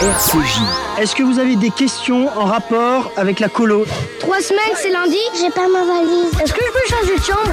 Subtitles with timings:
[0.00, 0.60] RCJ.
[1.00, 3.84] Est-ce que vous avez des questions en rapport avec la colo
[4.20, 6.32] Trois semaines, c'est lundi J'ai pas ma valise.
[6.42, 7.52] Est-ce que je peux changer de chambre?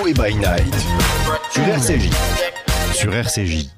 [0.00, 0.74] Noé by Night.
[1.50, 2.10] Sur RCJ.
[2.92, 3.77] Sur RCJ.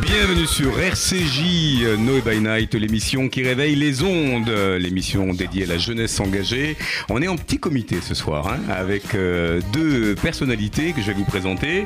[0.00, 5.78] Bienvenue sur RCJ, Noé by Night, l'émission qui réveille les ondes, l'émission dédiée à la
[5.78, 6.76] jeunesse engagée.
[7.08, 11.12] On est en petit comité ce soir, hein, avec euh, deux personnalités que je vais
[11.14, 11.84] vous présenter.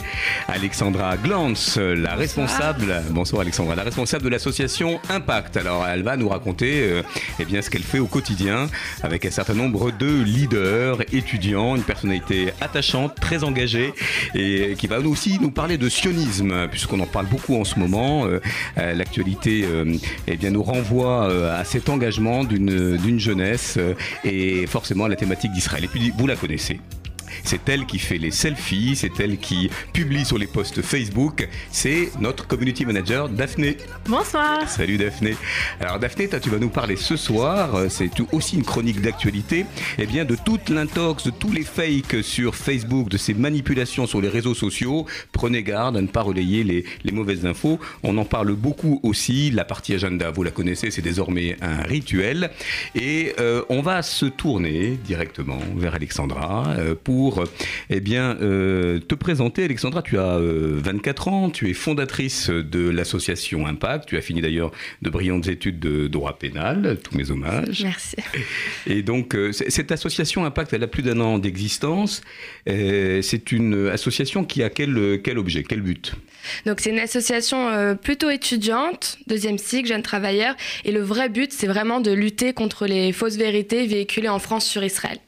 [0.48, 5.56] Alexandra Glantz, la responsable, bonsoir Alexandra, la responsable de l'association Impact.
[5.56, 7.02] Alors elle va nous raconter euh,
[7.38, 8.68] eh bien, ce qu'elle fait au quotidien
[9.02, 13.92] avec un certain nombre de leaders, étudiants, une personnalité attachante, très engagée
[14.34, 18.26] et qui va aussi nous parler de sionisme, puisqu'on en parle beaucoup en ce moment.
[18.26, 18.40] Euh,
[18.78, 23.78] euh, L'actualité euh, eh nous renvoie à cet engagement d'une jeunesse
[24.24, 25.84] et forcément à la thématique d'Israël.
[25.84, 26.80] Et puis vous la connaissez.
[27.46, 31.48] C'est elle qui fait les selfies, c'est elle qui publie sur les posts Facebook.
[31.70, 33.76] C'est notre community manager Daphné.
[34.06, 34.68] Bonsoir.
[34.68, 35.36] Salut Daphné.
[35.78, 39.64] Alors Daphné, toi tu vas nous parler ce soir, euh, c'est aussi une chronique d'actualité,
[39.96, 44.20] eh bien de toute l'intox, de tous les fakes sur Facebook, de ces manipulations sur
[44.20, 45.06] les réseaux sociaux.
[45.30, 47.78] Prenez garde à ne pas relayer les, les mauvaises infos.
[48.02, 49.52] On en parle beaucoup aussi.
[49.52, 52.50] La partie agenda, vous la connaissez, c'est désormais un rituel.
[52.96, 57.35] Et euh, on va se tourner directement vers Alexandra euh, pour
[57.90, 59.64] eh bien, euh, te présenter.
[59.64, 64.08] Alexandra, tu as euh, 24 ans, tu es fondatrice de l'association Impact.
[64.08, 64.70] Tu as fini d'ailleurs
[65.02, 66.98] de brillantes études de droit pénal.
[67.02, 67.82] Tous mes hommages.
[67.82, 68.16] Merci.
[68.86, 72.22] Et donc, euh, cette association Impact, elle a plus d'un an d'existence.
[72.68, 76.14] Euh, c'est une association qui a quel, quel objet, quel but?
[76.64, 81.52] Donc c'est une association euh, plutôt étudiante, deuxième cycle, jeunes travailleurs, et le vrai but
[81.52, 85.18] c'est vraiment de lutter contre les fausses vérités véhiculées en France sur Israël.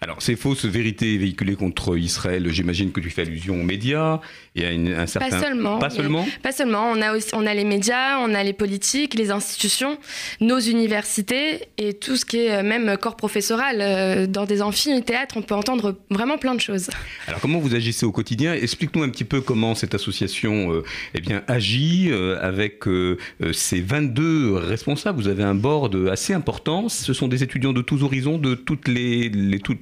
[0.00, 4.20] Alors, ces fausses vérités véhiculées contre Israël, j'imagine que tu fais allusion aux médias
[4.54, 5.30] et à une- un certain...
[5.30, 5.78] Pas seulement.
[5.78, 6.26] Pas seulement?
[6.42, 6.90] Pas seulement.
[6.90, 9.98] On a aussi, on a les médias, on a les politiques, les institutions,
[10.40, 13.78] nos universités et tout ce qui est euh, même corps professoral.
[13.80, 16.88] Euh, Dans des amphis, théâtres, on peut entendre vraiment plein de choses.
[17.26, 18.54] Alors comment vous agissez au quotidien?
[18.54, 20.82] Explique-nous un petit peu comment cette association euh,
[21.14, 25.20] eh bien, agit euh, avec euh, euh, ces 22 responsables.
[25.20, 26.88] Vous avez un board assez important.
[26.88, 29.75] Ce sont des étudiants de tous horizons, de toutes les, les- tout-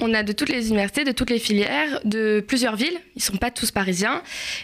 [0.00, 2.98] On a de toutes les universités, de toutes les filières, de plusieurs villes.
[3.16, 4.22] Ils sont pas tous parisiens.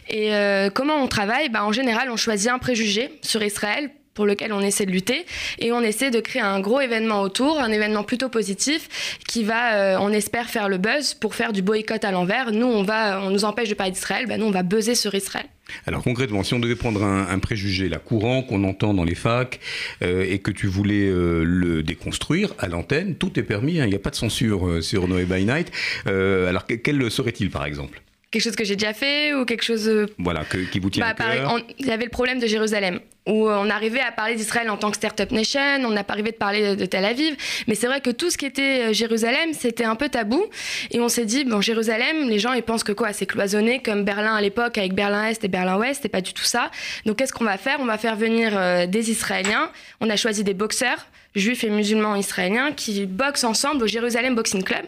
[0.08, 1.48] Et euh, comment on travaille?
[1.48, 5.24] Bah, En général, on choisit un préjugé sur Israël pour lequel on essaie de lutter
[5.58, 9.74] et on essaie de créer un gros événement autour, un événement plutôt positif qui va,
[9.74, 12.52] euh, on espère, faire le buzz pour faire du boycott à l'envers.
[12.52, 15.14] Nous, on va, on nous empêche de parler d'Israël, bah, nous, on va buzzer sur
[15.14, 15.46] Israël.
[15.86, 19.60] Alors concrètement, si on devait prendre un, préjugé, là, courant qu'on entend dans les facs,
[20.02, 23.90] euh, et que tu voulais euh, le déconstruire à l'antenne, tout est permis, hein, il
[23.90, 25.70] n'y a pas de censure sur Noé by Night.
[26.06, 28.02] Alors que- quel serait-il par exemple?
[28.30, 31.04] Quelque chose que j'ai déjà fait ou quelque chose euh, Voilà, que- qui vous tient
[31.04, 31.58] Bah, à cœur.
[31.80, 34.76] Il y avait le problème de Jérusalem, où euh, on arrivait à parler d'Israël en
[34.76, 37.34] tant que Startup Nation, on n'a pas arrivé de parler de Tel Aviv,
[37.66, 40.44] mais c'est vrai que tout ce qui était euh, Jérusalem, c'était un peu tabou,
[40.92, 44.04] et on s'est dit, bon, Jérusalem, les gens, ils pensent que quoi, c'est cloisonné comme
[44.04, 46.70] Berlin à l'époque, avec Berlin-Est et Berlin-Ouest, c'est pas du tout ça.
[47.06, 47.78] Donc qu'est-ce qu'on va faire?
[47.80, 51.04] On va faire venir euh, des Israéliens, on a choisi des boxeurs,
[51.34, 54.84] juifs et musulmans israéliens, qui boxent ensemble au Jérusalem Boxing Club.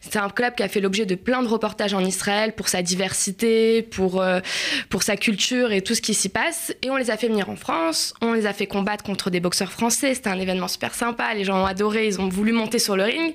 [0.00, 2.82] C'est un club qui a fait l'objet de plein de reportages en Israël pour sa
[2.82, 4.40] diversité, pour, euh,
[4.88, 6.74] pour sa culture et tout ce qui s'y passe.
[6.82, 9.40] Et on les a fait venir en France, on les a fait combattre contre des
[9.40, 10.14] boxeurs français.
[10.14, 13.04] C'était un événement super sympa, les gens ont adoré, ils ont voulu monter sur le
[13.04, 13.34] ring.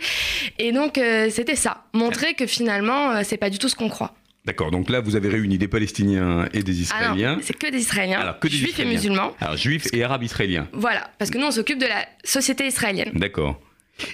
[0.59, 3.89] Et donc, euh, c'était ça, montrer que finalement, euh, c'est pas du tout ce qu'on
[3.89, 4.13] croit.
[4.43, 7.37] D'accord, donc là vous avez réuni des Palestiniens et des Israéliens.
[7.43, 8.91] c'est que des Israéliens, Alors, que des juifs Israéliens.
[8.91, 9.35] et musulmans.
[9.39, 10.67] Alors juifs et arabes israéliens.
[10.73, 13.11] Voilà, parce que nous, on s'occupe de la société israélienne.
[13.13, 13.61] D'accord.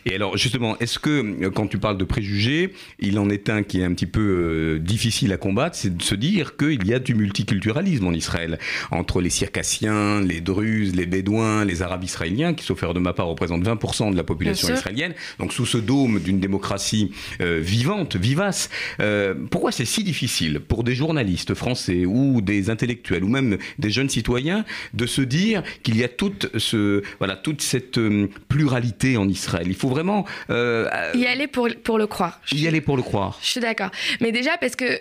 [0.06, 1.10] Et alors justement, est-ce que
[1.44, 4.22] euh, quand tu parles de préjugés, il en est un qui est un petit peu
[4.22, 8.60] euh, difficile à combattre, c'est de se dire qu'il y a du multiculturalisme en Israël,
[8.92, 13.14] entre les circassiens, les druzes, les bédouins, les arabes israéliens, qui sauf erreur de ma
[13.14, 17.12] part représentent 20% de la population israélienne, donc sous ce dôme d'une démocratie
[17.42, 18.70] euh, vivante, vivace.
[19.00, 23.90] Euh, pourquoi c'est si difficile pour des journalistes français ou des intellectuels ou même des
[23.90, 28.00] jeunes citoyens de se dire qu'il y a toute, ce, voilà, toute cette
[28.48, 29.68] pluralité en Israël?
[29.78, 32.40] Faut vraiment euh, Y aller pour, pour le croire.
[32.52, 33.38] y aller pour le croire.
[33.42, 33.92] Je suis d'accord.
[34.22, 35.00] Mais déjà parce que,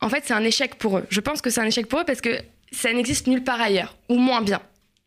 [0.00, 1.06] en fait, c'est un échec pour eux.
[1.08, 2.38] Je pense que c'est un échec pour eux parce que
[2.72, 4.60] ça n'existe nulle part ailleurs, ou moins bien.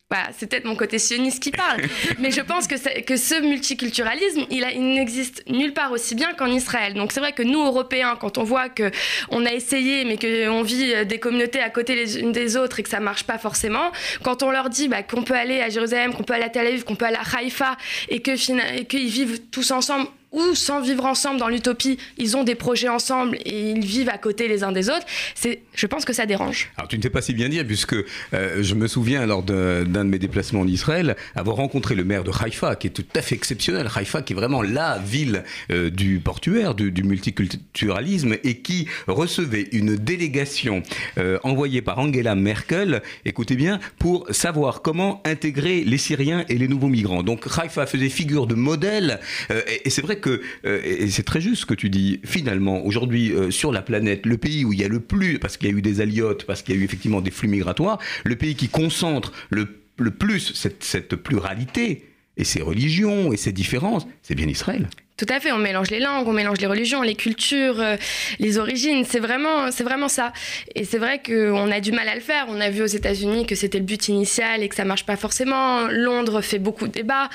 [0.10, 1.82] Voilà, c'est peut-être mon côté sioniste qui parle,
[2.20, 4.62] mais je pense que, que ce multiculturalisme, il,
[4.96, 6.94] n'existe nulle part aussi bien qu'en Israël.
[6.94, 8.90] Donc c'est vrai que nous, Européens, quand on voit que
[9.32, 12.80] on a essayé, mais qu'on vit euh, des communautés à côté les unes des autres
[12.80, 13.92] et que ça marche pas forcément,
[14.24, 16.68] quand on leur dit bah, qu'on peut aller à Jérusalem, qu'on peut aller à Tel
[16.68, 17.76] Aviv, qu'on peut aller à Haïfa,
[18.08, 22.38] et que fina- et qu'ils vivent tous ensemble ou sans vivre ensemble dans l'utopie, ils
[22.38, 25.88] ont des projets ensemble et ils vivent à côté les uns des autres, c'est, je
[25.88, 26.70] pense que ça dérange.
[26.78, 27.96] Alors tu ne sais pas si bien dire, puisque
[28.34, 32.24] euh, je me souviens lors d'un de, mes déplacements en Israël, avoir rencontré le maire
[32.24, 35.90] de Haïfa, qui est tout à fait exceptionnel, Haïfa qui est vraiment la ville euh,
[35.90, 40.84] du portuaire, du, du, multiculturalisme, et qui recevait une délégation
[41.18, 46.68] euh, envoyée par Angela Merkel, écoutez bien, pour savoir comment intégrer les Syriens et les
[46.68, 47.24] nouveaux migrants.
[47.24, 49.20] Donc Haïfa faisait figure de modèle,
[49.50, 50.27] et, et c'est vrai que,
[50.64, 54.66] et c'est très juste ce que tu dis, finalement, aujourd'hui, sur la planète, le pays
[54.66, 56.76] où il y a le plus, parce qu'il y a eu des aliotes, parce qu'il
[56.76, 59.68] y a eu effectivement des flux migratoires, le pays qui concentre le,
[60.12, 62.06] plus cette, pluralité
[62.38, 64.88] et ces religions et ces différences, c'est bien Israël.
[65.18, 67.96] Tout à fait, on mélange les langues, on mélange les religions, les cultures, euh,
[68.38, 70.32] les origines, c'est vraiment, c'est vraiment ça.
[70.76, 72.46] Et c'est vrai qu'on a du mal à le faire.
[72.50, 75.16] On a vu aux États-Unis que c'était le but initial et que ça marche pas
[75.16, 75.88] forcément.
[75.88, 77.30] Londres fait beaucoup de débats.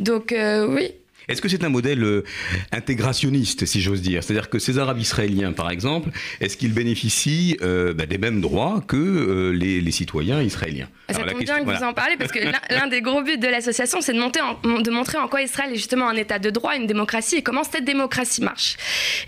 [0.00, 0.90] Donc euh, oui,
[1.28, 2.24] est-ce que c'est un modèle euh,
[2.72, 4.24] intégrationniste, si j'ose dire?
[4.24, 6.10] C'est-à-dire que ces Arabes israéliens, par exemple,
[6.40, 10.88] est-ce qu'ils bénéficient euh, bah, des mêmes droits que euh, les, les, citoyens israéliens?
[11.10, 11.78] Ça tombe bien que voilà.
[11.78, 12.38] vous en parlez, parce que
[12.70, 15.76] l'un des gros buts de l'association, c'est de, en, de montrer en quoi Israël est
[15.76, 18.76] justement un État de droit, une démocratie, et comment cette démocratie marche.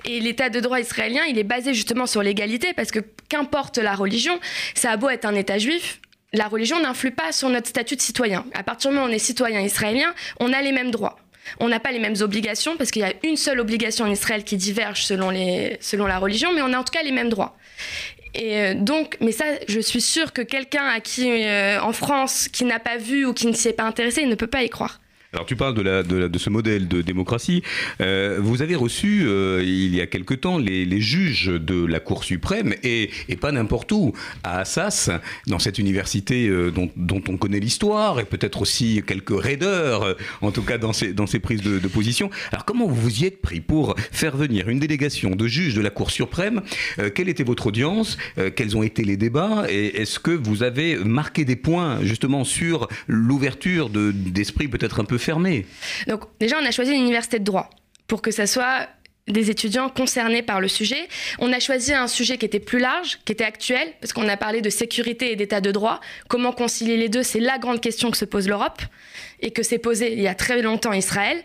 [0.06, 3.94] Et l'État de droit israélien, il est basé justement sur l'égalité, parce que qu'importe la
[3.94, 4.41] religion,
[4.75, 6.00] ça a beau être un État juif,
[6.32, 8.44] la religion n'influe pas sur notre statut de citoyen.
[8.55, 11.19] À partir du moment où on est citoyen israélien, on a les mêmes droits.
[11.58, 14.44] On n'a pas les mêmes obligations parce qu'il y a une seule obligation en Israël
[14.44, 17.28] qui diverge selon, les, selon la religion, mais on a en tout cas les mêmes
[17.28, 17.56] droits.
[18.34, 22.48] Et euh, donc, mais ça, je suis sûre que quelqu'un à qui, euh, en France,
[22.48, 24.69] qui n'a pas vu ou qui ne s'y est pas intéressé, ne peut pas y
[24.69, 25.00] croire.
[25.32, 27.62] Alors tu parles de, ce modèle de démocratie.
[28.00, 32.24] Euh, vous avez reçu euh, il y a quelque temps les, juges de la Cour
[32.24, 33.10] suprême et,
[33.40, 34.12] pas n'importe où,
[34.42, 35.08] à Assas,
[35.46, 40.62] dans cette université euh, dont, on connaît l'histoire et peut-être aussi quelques raideurs, en tout
[40.62, 42.28] cas dans ces, prises de, de, position.
[42.50, 45.80] Alors comment vous vous y êtes pris pour faire venir une délégation de juges de
[45.80, 46.60] la Cour suprême
[47.14, 48.18] Quelle était votre audience
[48.56, 52.88] Quels ont été les débats Et est-ce que vous avez marqué des points justement sur
[53.06, 55.19] l'ouverture d'esprit peut-être un peu
[56.06, 57.70] Donc déjà, on a choisi une université de droit
[58.06, 58.88] pour que ça soit
[59.28, 61.08] des étudiants concernés par le sujet.
[61.38, 64.37] On a choisi un sujet qui était plus large, qui était actuel, parce qu'on a
[64.37, 66.00] parlé de sécurité et d'état de droit.
[66.28, 68.82] Comment concilier les deux C'est la grande question que se pose l'Europe
[69.42, 71.38] et que s'est posé il y a très longtemps Israël.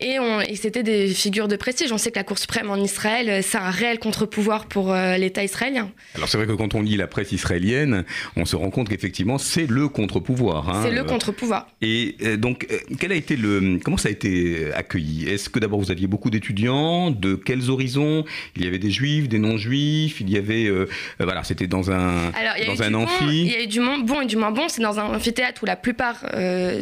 [0.00, 0.16] Et,
[0.48, 1.92] et c'était des figures de prestige.
[1.92, 5.44] On sait que la Cour suprême en Israël, c'est un réel contre-pouvoir pour euh, l'État
[5.44, 5.90] israélien.
[6.14, 8.04] Alors c'est vrai que quand on lit la presse israélienne,
[8.36, 10.70] on se rend compte qu'effectivement c'est le contre-pouvoir.
[10.70, 10.82] Hein.
[10.84, 11.68] C'est le contre-pouvoir.
[11.82, 15.28] Et euh, donc, euh, quel a été le, comment ça a été accueilli?
[15.28, 17.10] Est-ce que d'abord vous aviez beaucoup d'étudiants?
[17.10, 18.24] De quels horizons?
[18.56, 20.20] Il y avait des juifs, des non-juifs?
[20.20, 20.86] Il y avait, euh,
[21.18, 23.24] voilà, c'était dans un, Alors, dans un amphi?
[23.24, 24.68] Bon, il y a eu du bon et du moins bon.
[24.68, 26.24] C'est dans un amphithéâtre où la plupart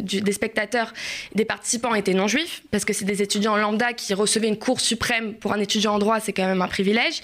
[0.01, 0.52] du, des spectateurs
[1.35, 4.79] des participants étaient non juifs, parce que c'est des étudiants lambda qui recevaient une cour
[4.79, 7.21] suprême pour un étudiant en droit, c'est quand même un privilège.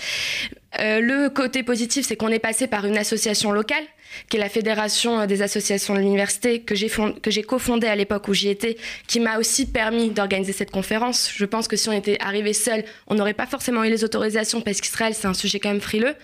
[0.79, 3.83] Euh, le côté positif, c'est qu'on est passé par une association locale,
[4.29, 8.49] qui est la Fédération des associations de l'université, que j'ai cofondée à l'époque où j'y
[8.49, 8.77] étais,
[9.07, 11.31] qui m'a aussi permis d'organiser cette conférence.
[11.35, 14.61] Je pense que si on était arrivé seul, on n'aurait pas forcément eu les autorisations,
[14.61, 16.15] parce qu'Israël, c'est un sujet quand même frileux.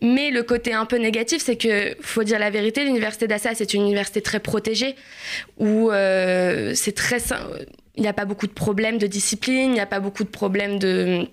[0.00, 3.74] Mais le côté un peu négatif, c'est que, faut dire la vérité, l'université d'Assas c'est
[3.74, 4.96] une université très protégée,
[5.58, 7.18] où euh, c'est très...
[7.96, 10.30] Il n'y a pas beaucoup de problèmes de discipline, il n'y a pas beaucoup de
[10.30, 11.26] problèmes de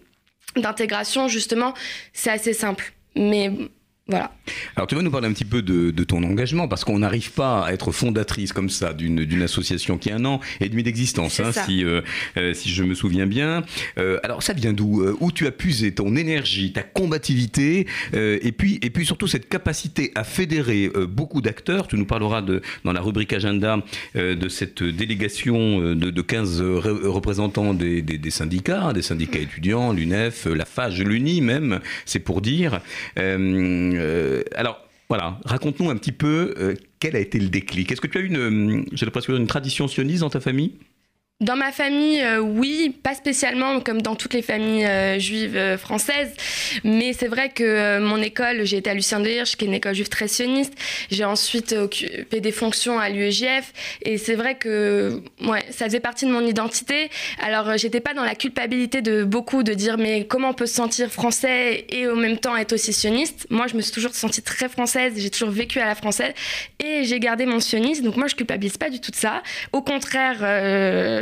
[0.56, 1.74] d'intégration, justement,
[2.12, 2.94] c'est assez simple.
[3.15, 3.51] Mais
[4.09, 4.31] voilà.
[4.75, 7.31] Alors tu vas nous parler un petit peu de, de ton engagement, parce qu'on n'arrive
[7.31, 11.39] pas à être fondatrice comme ça d'une association qui a un an et demi d'existence,
[11.39, 12.01] hein, si, euh,
[12.37, 13.63] euh, si je me souviens bien.
[13.97, 17.85] Euh, alors ça vient d'où Où tu as puisé ton énergie, ta combativité,
[18.16, 21.87] euh, et, puis, et puis surtout cette capacité à fédérer beaucoup d'acteurs.
[21.87, 23.78] Tu nous parleras de, dans la rubrique agenda
[24.16, 30.45] de cette délégation de, de 15 représentants des, des, des, syndicats, des syndicats étudiants, l'UNEF,
[30.45, 32.81] la FAGE, l'UNI même, c'est pour dire.
[33.99, 37.91] Euh, alors, voilà, raconte-nous un petit peu euh, quel a été le déclic?
[37.91, 40.77] Est-ce que tu as une, l'impression, une tradition sioniste dans ta famille?
[41.42, 45.78] Dans ma famille, euh, oui, pas spécialement comme dans toutes les familles euh, juives euh,
[45.78, 46.34] françaises,
[46.84, 49.74] mais c'est vrai que mon école, j'ai été à Lucien de Hirsch, qui est une
[49.74, 50.74] école juive très sioniste.
[51.10, 56.26] J'ai ensuite occupé des fonctions à l'UEJF, et c'est vrai que ouais, ça faisait partie
[56.26, 57.10] de mon identité.
[57.42, 60.76] Alors, j'étais pas dans la culpabilité de beaucoup de dire mais comment on peut se
[60.76, 63.48] sentir français et au même temps être aussi sioniste.
[63.50, 66.34] Moi, je me suis toujours sentie très française, j'ai toujours vécu à la française,
[66.84, 68.04] et j'ai gardé mon sionisme.
[68.04, 69.42] Donc moi, je culpabilise pas du tout de ça.
[69.72, 70.40] Au contraire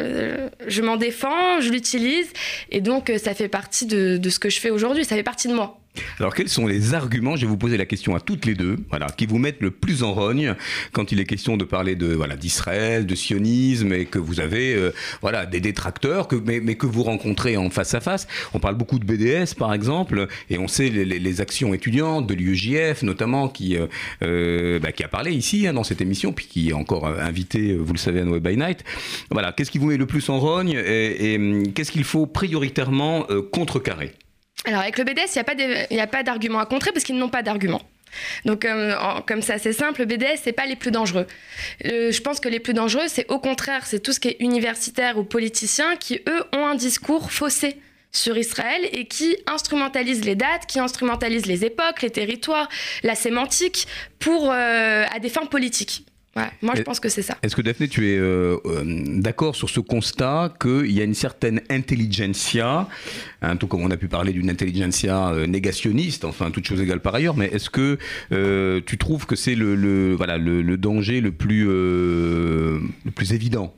[0.07, 2.31] euh, je m'en défends, je l'utilise,
[2.71, 5.23] et donc euh, ça fait partie de, de, ce que je fais aujourd'hui, ça fait
[5.23, 5.79] partie de moi.
[6.19, 8.77] Alors quels sont les arguments, je vais vous poser la question à toutes les deux,
[8.89, 10.55] voilà, qui vous mettent le plus en rogne
[10.91, 14.73] quand il est question de parler de voilà d'Israël, de sionisme et que vous avez
[14.73, 18.27] euh, voilà des détracteurs que mais, mais, que vous rencontrez en face à face.
[18.53, 22.33] On parle beaucoup de BDS par exemple et on sait les, les actions étudiantes de
[22.33, 23.87] l'UEJF notamment qui euh,
[24.23, 27.73] euh, bah, qui a parlé ici hein, dans cette émission puis qui est encore invité,
[27.75, 28.83] vous le savez à Noé by Night.
[29.31, 32.25] Voilà, qu'est-ce qui vous met le plus en rogne et, et hum, qu'est-ce qu'il faut
[32.25, 34.13] prioritairement contrecarrer?
[34.67, 35.39] Alors avec le BDS,
[35.89, 37.81] il n'y a pas d'argument à contrer parce qu'ils n'ont pas d'argument.
[38.45, 38.93] Donc euh,
[39.25, 41.25] comme ça c'est simple, le BDS c'est pas les plus dangereux.
[41.85, 44.37] Euh, je pense que les plus dangereux c'est au contraire c'est tout ce qui est
[44.39, 47.77] universitaire ou politicien qui eux ont un discours faussé
[48.11, 52.67] sur Israël et qui instrumentalisent les dates, qui instrumentalisent les époques, les territoires,
[53.03, 53.87] la sémantique
[54.19, 56.05] pour euh, à des fins politiques
[56.61, 57.37] moi, je pense que c'est ça.
[57.43, 58.83] Est-ce que Daphné, tu es euh, euh,
[59.19, 62.87] d'accord sur ce constat qu'il y a une certaine intelligentsia,
[63.41, 67.01] hein, tout comme on a pu parler d'une intelligentsia euh, négationniste, enfin, toute chose égale
[67.01, 67.97] par ailleurs, mais est-ce que
[68.85, 72.81] tu trouves que c'est le, voilà, le, danger le plus, le
[73.15, 73.73] plus évident?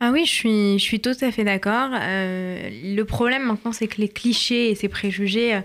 [0.00, 1.90] Ah oui, je suis, je suis tout à fait d'accord.
[1.92, 5.60] le problème maintenant, c'est que les clichés et ces préjugés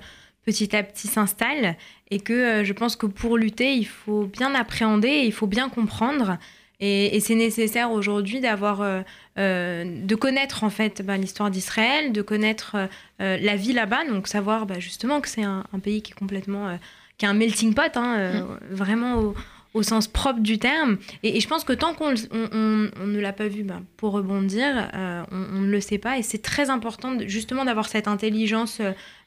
[0.46, 1.76] petit à petit s'installent
[2.12, 5.70] et que euh, je pense que pour lutter, il faut bien appréhender, il faut bien
[5.70, 6.38] comprendre.
[6.82, 9.02] Et, c'est nécessaire aujourd'hui d'avoir, euh,
[9.40, 12.76] euh, de connaître en fait bah, l'histoire d'Israël, de connaître
[13.20, 16.78] la vie là-bas, donc savoir bah, justement que c'est un, pays qui est complètement,
[17.18, 18.58] qui est un melting pot, hein, mm.
[18.72, 19.34] vraiment
[19.74, 20.98] au, sens propre du terme.
[21.24, 24.90] Et, je pense que tant qu'on on, ne l'a pas vu, bah, pour rebondir,
[25.32, 26.18] on, ne le sait pas.
[26.18, 28.82] Et c'est très important justement d'avoir cette intelligence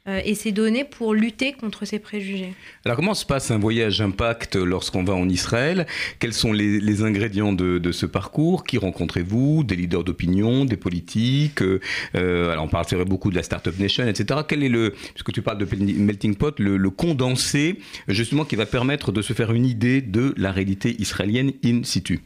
[0.07, 2.55] et ces données pour lutter contre ces préjugés.
[2.85, 5.87] Alors comment se passe un voyage impact lorsqu'on va en Israël?
[6.19, 8.65] Quels sont les, ingrédients de, ce parcours?
[8.65, 9.65] Qui rencontrez-vous?
[9.65, 14.41] Des leaders d'opinion, des politiques euh, Alors on parlerait beaucoup de la Startup Nation, etc.
[14.49, 17.79] Quel est le, puisque tu parles de melting pot, le, condensé
[18.09, 22.21] justement qui va permettre de se faire une idée de la réalité israélienne in situ?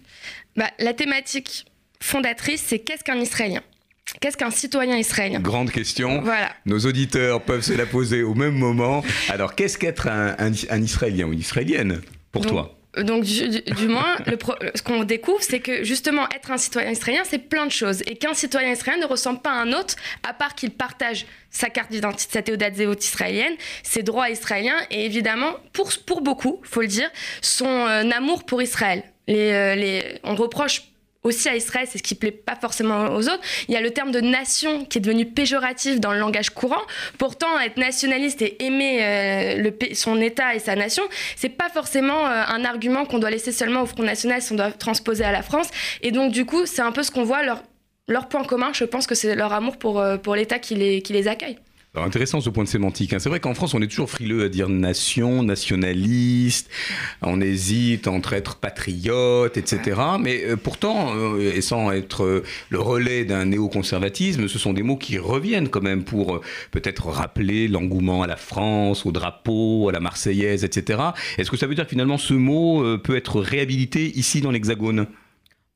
[0.57, 1.67] Bah, La thématique
[2.01, 3.63] fondatrice, c'est qu'est-ce qu'un Israélien?
[4.21, 6.21] Qu'est-ce qu'un citoyen israélien Grande question.
[6.23, 6.51] Voilà.
[6.67, 9.03] Nos auditeurs peuvent se la poser au même moment.
[9.29, 12.01] Alors, qu'est-ce qu'être un, Israélien ou une Israélienne
[12.31, 12.77] pour toi?
[12.99, 14.19] donc, du, moins,
[14.75, 18.03] ce qu'on découvre, c'est que justement, être un citoyen israélien, c'est plein de choses.
[18.07, 21.71] Et qu'un citoyen israélien ne ressemble pas à un autre, à part qu'il partage sa
[21.71, 26.83] carte d'identité, sa théodate zéot israélienne, ses droits israéliens, et évidemment, pour, pour beaucoup, faut
[26.83, 29.03] le dire, son euh, amour pour Israël.
[29.27, 30.83] Les, euh, les, on reproche
[31.25, 33.41] aussi à Israël, c'est ce qui plaît pas forcément aux autres.
[33.69, 36.83] Il y a le terme de nation qui est devenu péjoratif dans le langage courant.
[37.19, 41.05] Pourtant, être nationaliste et aimer euh, son État et sa nation,
[41.37, 44.57] c'est pas forcément euh, un argument qu'on doit laisser seulement au Front National si on
[44.57, 45.69] doit transposer à la France.
[46.03, 47.43] Et donc, du coup, c'est un peu ce qu'on voit.
[48.09, 51.59] Leur, point commun, je pense que c'est leur amour pour, euh, l'État qui les accueille.
[51.95, 53.13] Alors intéressant ce point de sémantique.
[53.13, 53.19] Hein.
[53.19, 56.71] C'est vrai qu'en France, on est toujours frileux à dire nation, nationaliste.
[57.21, 60.01] On hésite entre être patriote, etc.
[60.19, 64.83] Mais euh, pourtant, euh, et sans être euh, le relais d'un néoconservatisme, ce sont des
[64.83, 69.93] mots qui reviennent quand même pour peut-être rappeler l'engouement à la France, au drapeau, à
[69.93, 70.99] la Marseillaise, etc.
[71.37, 75.09] Est-ce que ça veut dire que finalement ce mot peut être réhabilité ici dans l'Hexagone?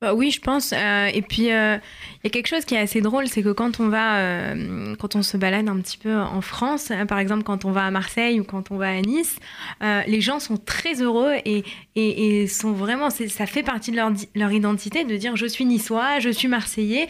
[0.02, 0.74] Bah oui, je pense.
[0.74, 1.78] Euh, et puis, euh,
[2.16, 4.94] il y a quelque chose qui est assez drôle, c'est que quand on va, euh,
[4.96, 7.90] quand on se balade un petit peu en France, par exemple quand on va à
[7.90, 9.38] Marseille ou quand on va à Nice,
[9.80, 15.04] les gens sont très heureux et, sont vraiment, ça fait partie de leur, leur, identité
[15.04, 17.08] de dire je suis niçois, je suis marseillais.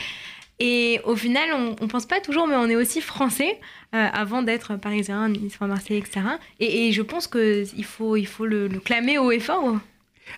[0.58, 3.58] Et au final, on ne pense pas toujours, mais on est aussi français
[3.92, 6.20] avant d'être parisien, niçois, marseillais, etc.
[6.60, 9.80] Et, je pense qu'il faut, il faut le, le clamer haut et fort.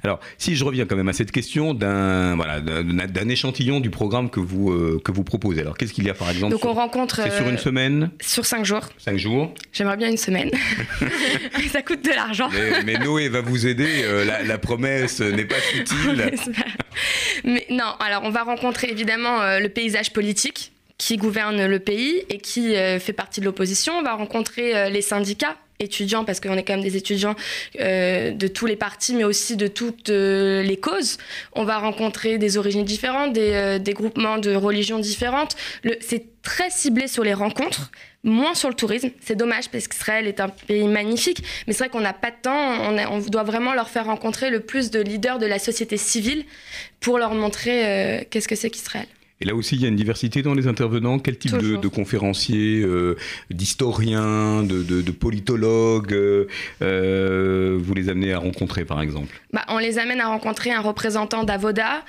[0.02, 4.30] Alors, si je reviens quand même à cette question d'un voilà, d'un échantillon du programme
[4.30, 5.60] que vous, euh, que vous proposez.
[5.60, 7.20] Alors, qu'est-ce qu'il y a par exemple Donc, on rencontre.
[7.22, 8.88] C'est sur une euh, semaine Sur cinq jours.
[8.98, 9.52] Cinq jours.
[9.72, 10.50] J'aimerais bien une semaine.
[11.72, 12.48] Ça coûte de l'argent.
[12.84, 14.02] Mais, Noé va vous aider.
[14.04, 16.32] Euh, la, promesse n'est pas futile.
[17.44, 22.38] mais non, alors, on va rencontrer évidemment le paysage politique qui gouverne le pays et
[22.38, 23.94] qui fait partie de l'opposition.
[23.94, 27.34] On va rencontrer les syndicats étudiants, parce qu'on est quand même des étudiants
[27.80, 31.18] euh, de tous les partis, mais aussi de toutes euh, les causes.
[31.52, 35.56] On va rencontrer des origines différentes, des, euh, groupements de religions différentes.
[36.00, 37.90] C'est très ciblé sur les rencontres,
[38.22, 39.10] moins sur le tourisme.
[39.20, 42.36] C'est dommage parce qu'Israël est un pays magnifique, mais c'est vrai qu'on n'a pas de
[42.42, 42.52] temps.
[42.82, 46.44] On, on, doit vraiment leur faire rencontrer le plus de leaders de la société civile
[47.00, 49.06] pour leur montrer qu'est-ce que c'est qu'Israël.
[49.40, 51.18] Et là aussi, il y a une diversité dans les intervenants.
[51.18, 53.16] Quel type de, conférenciers, euh,
[53.50, 56.46] d'historiens, de, politologues euh,
[56.82, 59.40] euh, vous les amenez à rencontrer, par exemple?
[59.52, 62.04] Bah, On les amène à rencontrer un représentant d'Avoda,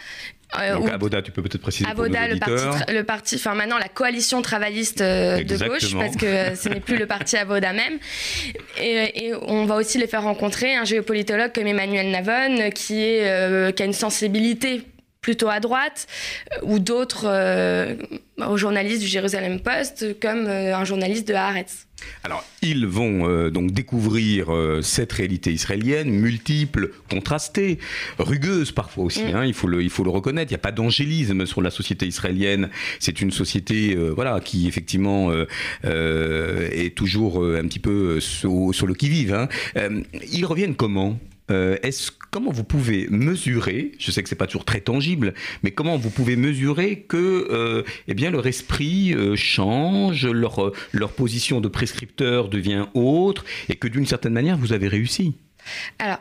[0.60, 3.78] Euh, Donc Aboda, tu peux peut-être préciser pour nos le parti, le parti, enfin maintenant
[3.78, 7.72] la coalition travailliste euh, de gauche, parce que euh, ce n'est plus le parti Avoda
[7.72, 8.00] même.
[8.82, 13.76] Et, et on va aussi les faire rencontrer un géopolitologue comme Emmanuel Navon, qui, est,
[13.76, 14.82] qui a une sensibilité
[15.22, 16.08] plutôt à droite,
[16.54, 17.96] euh, ou d'autres euh,
[18.48, 21.86] aux journalistes du Jérusalem Post, comme euh, un journaliste de Haaretz.
[22.24, 24.48] Alors, ils vont euh, donc découvrir
[24.82, 27.78] cette réalité israélienne, multiple, contrastée,
[28.18, 29.36] rugueuse parfois aussi, Mm.
[29.36, 30.50] hein, il, faut le, il faut le reconnaître.
[30.50, 32.70] Il n'y a pas d'angélisme sur la société israélienne.
[33.00, 35.30] C'est une société voilà, qui, effectivement,
[35.84, 39.34] est toujours un petit peu sur, sur le qui-vive.
[39.34, 39.50] hein.
[40.32, 41.20] Ils reviennent comment?
[41.50, 45.72] Euh, est-ce, comment vous pouvez mesurer, je sais que c'est pas toujours très tangible, mais
[45.72, 51.62] comment vous pouvez mesurer que euh, eh bien, leur esprit euh, change, leur, leur position
[51.62, 55.36] de prescripteur devient autre, et que d'une certaine manière, vous avez réussi?
[55.98, 56.20] Alors,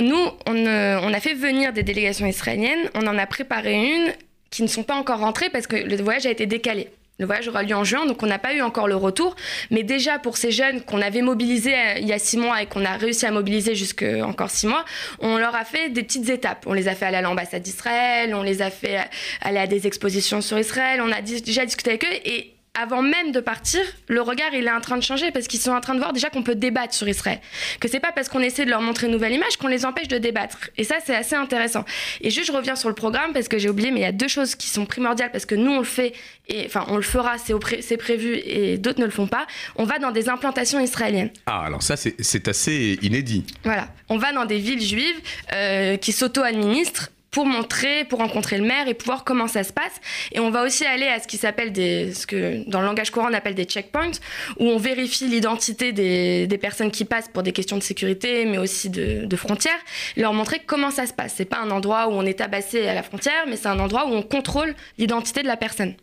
[0.00, 2.90] nous, on a fait venir des délégations israéliennes.
[2.94, 4.12] On en a préparé une
[4.50, 6.88] qui ne sont pas encore rentrées parce que le voyage a été décalé.
[7.22, 9.36] Le voyage aura lieu en juin, donc on n'a pas eu encore le retour.
[9.70, 12.66] Mais déjà, pour ces jeunes qu'on avait mobilisés euh, il y a six mois et
[12.66, 14.84] qu'on a réussi à mobiliser jusque encore six mois,
[15.20, 16.64] on leur a fait des petites étapes.
[16.66, 19.02] On les a fait aller à l'ambassade d'Israël, on les a fait euh,
[19.40, 23.32] aller à des expositions sur Israël, on a déjà discuté avec eux et avant même
[23.32, 25.92] de partir, le regard il est en train de changer parce qu'ils sont en train
[25.94, 27.38] de voir déjà qu'on peut débattre sur Israël.
[27.80, 30.08] Que c'est pas parce qu'on essaie de leur montrer une nouvelle image qu'on les empêche
[30.08, 30.70] de débattre.
[30.78, 31.84] Et ça, c'est assez intéressant.
[32.22, 34.12] Et juste, je reviens sur le programme parce que j'ai oublié, mais il y a
[34.12, 36.14] deux choses qui sont primordiales parce que nous, on le fait,
[36.48, 39.46] et enfin, on le fera, c'est pré- prévu et d'autres ne le font pas.
[39.76, 41.30] On va dans des implantations israéliennes.
[41.44, 43.44] Ah, alors ça, c'est, c'est assez inédit.
[43.64, 43.88] Voilà.
[44.08, 45.20] On va dans des villes juives
[45.52, 49.72] euh, qui s'auto-administrent pour montrer, pour rencontrer le maire et pour voir comment ça se
[49.72, 50.00] passe.
[50.30, 53.10] Et on va aussi aller à ce qui s'appelle des, ce que dans le langage
[53.10, 54.12] courant on appelle des checkpoints,
[54.60, 58.58] où on vérifie l'identité des, des personnes qui passent pour des questions de sécurité, mais
[58.58, 59.72] aussi de, frontières,
[60.16, 61.34] leur montrer comment ça se passe.
[61.36, 64.06] C'est pas un endroit où on est tabassé à la frontière, mais c'est un endroit
[64.06, 65.94] où on contrôle l'identité de la personne.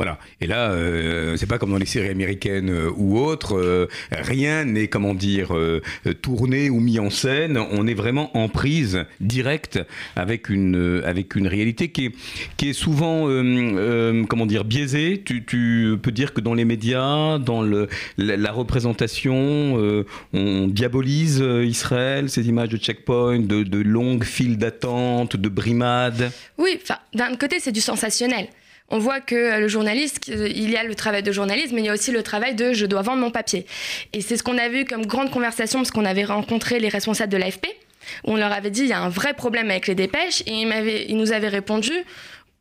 [0.00, 0.18] Voilà.
[0.40, 3.58] Et là, euh, c'est pas comme dans les séries américaines euh, ou autres.
[3.58, 5.82] euh, rien n'est, comment dire, euh,
[6.22, 7.58] tourné ou mis en scène.
[7.58, 9.78] On est vraiment en prise directe
[10.16, 12.12] avec une euh, avec une réalité qui est
[12.56, 13.26] qui est souvent,
[14.26, 15.20] comment dire, biaisée.
[15.22, 19.34] Tu, tu peux dire que dans les médias, dans le la, la représentation,
[20.32, 26.32] on diabolise Israël, ces images de checkpoint, de, de longues files d'attente, de brimades.
[26.56, 26.78] Oui,
[27.12, 28.48] d'un côté, c'est du sensationnel.
[28.90, 31.86] On voit que euh, le journaliste, il y a le travail de journaliste, mais il
[31.86, 33.66] y a aussi le travail de je dois vendre mon papier.
[34.12, 37.32] Et c'est ce qu'on a vu comme grande conversation, parce qu'on avait rencontré les responsables
[37.32, 37.66] de l'AFP,
[38.24, 40.62] où on leur avait dit il y a un vrai problème avec les dépêches, et
[41.08, 41.92] ils nous avaient répondu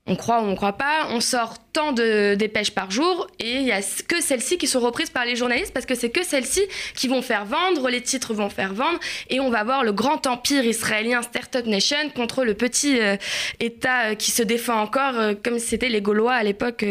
[0.09, 3.63] on croit ou on croit pas, on sort tant de dépêches par jour, et il
[3.63, 6.61] y a que celles-ci qui sont reprises par les journalistes, parce que c'est que celles-ci
[6.95, 10.25] qui vont faire vendre, les titres vont faire vendre, et on va voir le grand
[10.25, 13.17] empire israélien Startup Nation contre le petit euh,
[13.59, 16.83] État euh, qui se défend encore euh, comme c'était les Gaulois à l'époque,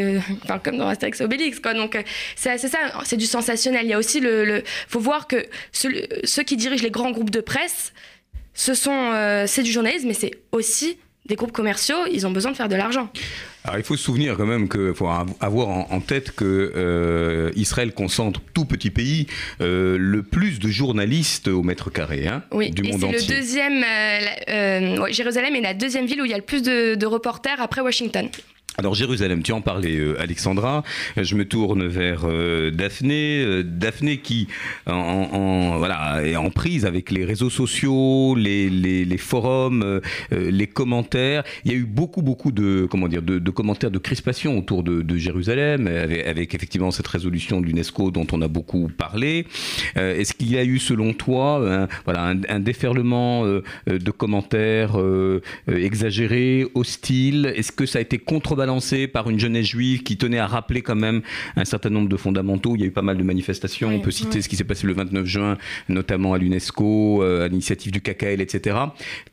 [0.45, 1.61] enfin comme dans Astérix Obélix.
[1.61, 1.99] Donc
[2.37, 3.85] c'est ça, c'est du sensationnel.
[3.85, 7.41] Il y a aussi le, faut voir que ceux, qui dirigent les grands groupes de
[7.41, 7.93] presse,
[8.55, 10.99] ce sont c'est du journalisme, mais c'est aussi
[11.29, 12.07] des groupes commerciaux.
[12.11, 13.09] Ils ont besoin de faire de l'argent.
[13.65, 17.51] Alors il faut se souvenir quand même qu'il faut av- avoir en, tête que euh,
[17.55, 19.27] Israël concentre, tout petit pays,
[19.61, 23.19] euh, le plus de journalistes au mètre carré hein, Oui, du et monde c'est le
[23.19, 23.35] entier.
[23.37, 23.85] deuxième.
[24.49, 27.61] euh, Jérusalem est la deuxième ville où il y a le plus de, de reporters
[27.61, 28.29] après Washington.
[28.81, 30.85] Alors Jérusalem, tu en parlais euh, Alexandra,
[31.17, 34.47] je me tourne vers euh, Daphné, euh, Daphné qui
[34.87, 41.43] en, voilà, est en prise avec les réseaux sociaux, les, forums, les commentaires.
[41.65, 45.17] Il y a eu beaucoup beaucoup de comment dire de, commentaires de crispation autour de,
[45.17, 49.47] Jérusalem avec, effectivement cette résolution de l'UNESCO dont on a beaucoup parlé.
[49.97, 54.97] Est-ce qu'il y a eu selon toi un, voilà un, déferlement de commentaires
[55.67, 57.53] exagérés, hostiles?
[57.57, 58.68] Est-ce que ça a été contrebalancé
[59.13, 61.23] par une jeunesse juive qui tenait à rappeler quand même
[61.57, 63.89] un certain nombre de fondamentaux Il y a eu pas mal de manifestations.
[63.89, 64.43] Oui, On peut citer oui.
[64.43, 65.57] ce qui s'est passé le 29 juin,
[65.89, 68.77] notamment à l'UNESCO, euh, à l'initiative du KKL, etc.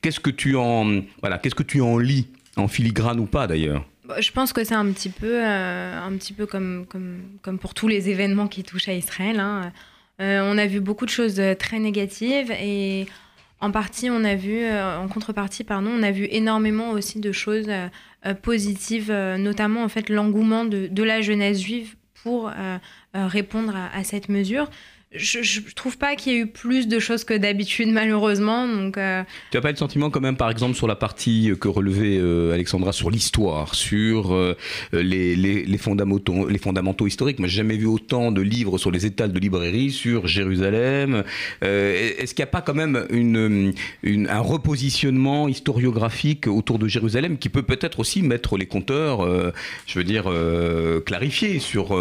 [0.01, 3.85] Qu'est-ce que tu en voilà Qu'est-ce que tu en lis en filigrane ou pas d'ailleurs?
[4.07, 7.59] Bah, Je pense que c'est un petit peu, euh, un petit peu comme, comme, comme
[7.59, 9.39] pour tous les événements qui touchent à Israël.
[9.39, 9.71] hein.
[10.21, 13.05] Euh, on a vu beaucoup de choses très négatives et
[13.61, 17.87] en partie, on a euh, contrepartie, pardon, on a vu énormément aussi de choses euh,
[18.25, 22.51] euh, positives, notamment en fait l'engouement de, la jeunesse juive pour
[23.13, 24.67] répondre à cette mesure.
[25.15, 28.67] Je, je trouve pas qu'il y ait eu plus de choses que d'habitude, malheureusement.
[28.97, 32.17] Euh, Tu n'as pas le sentiment quand même, par exemple, sur la partie que relevait
[32.19, 34.56] euh, Alexandra sur l'histoire, sur euh,
[34.91, 37.39] les, fondamentaux, historiques?
[37.39, 41.23] Moi, j'ai jamais vu autant de livres sur les étals de librairie sur Jérusalem.
[41.62, 43.06] Est-ce qu'il n'y a pas quand même
[44.04, 49.54] un repositionnement historiographique autour de Jérusalem qui peut peut-être aussi mettre les compteurs,
[49.86, 50.32] je veux dire,
[51.06, 51.95] clarifier sur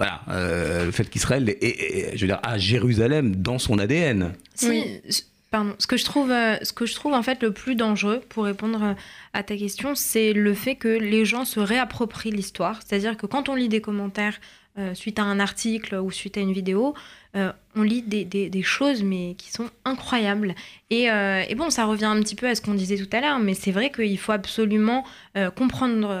[0.00, 3.78] voilà, euh, le fait qu'Israël est, est- est, je veux dire, a Jérusalem dans son
[3.78, 4.32] ADN
[4.62, 5.02] Oui.
[5.50, 8.22] pardon, ce que je trouve, euh, ce que je trouve en fait le plus dangereux
[8.30, 8.94] pour répondre euh,
[9.34, 12.80] à ta question, c'est le fait que les gens se réapproprient l'histoire.
[12.86, 14.40] C'est-à-dire que quand on lit des commentaires
[14.78, 16.94] euh, suite à un article ou suite à une vidéo,
[17.36, 20.54] euh, on lit des, des- choses mais qui sont incroyables.
[20.90, 23.20] Et, euh, et bon, ça revient un petit peu à ce qu'on disait tout à
[23.20, 25.04] l'heure, mais c'est vrai qu'il faut absolument
[25.36, 26.14] euh, comprendre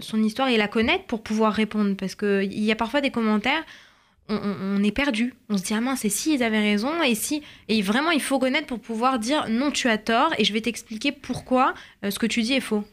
[0.00, 1.94] son histoire et la connaître pour pouvoir répondre.
[1.96, 3.62] Parce qu'il y a parfois des commentaires
[4.30, 5.34] on, est perdu.
[5.50, 7.42] On se dit, ah mince, et si ils avaient raison, et si.
[7.68, 10.62] Et vraiment, il faut connaître pour pouvoir dire, non, tu as tort, et je vais
[10.62, 11.74] t'expliquer pourquoi
[12.08, 12.84] ce que tu dis est faux.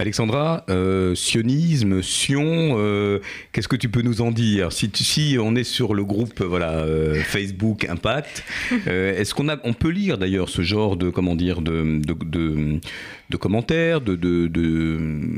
[0.00, 3.18] Alexandra, euh, sionisme, Sion, euh,
[3.52, 6.40] qu'est-ce que tu peux nous en dire si, tu- si on est sur le groupe
[6.42, 8.42] voilà, euh, Facebook Impact,
[8.86, 12.80] est-ce qu'on a, on peut lire d'ailleurs ce genre de, comment dire, de, de, de-
[13.28, 14.48] de commentaires, de, de,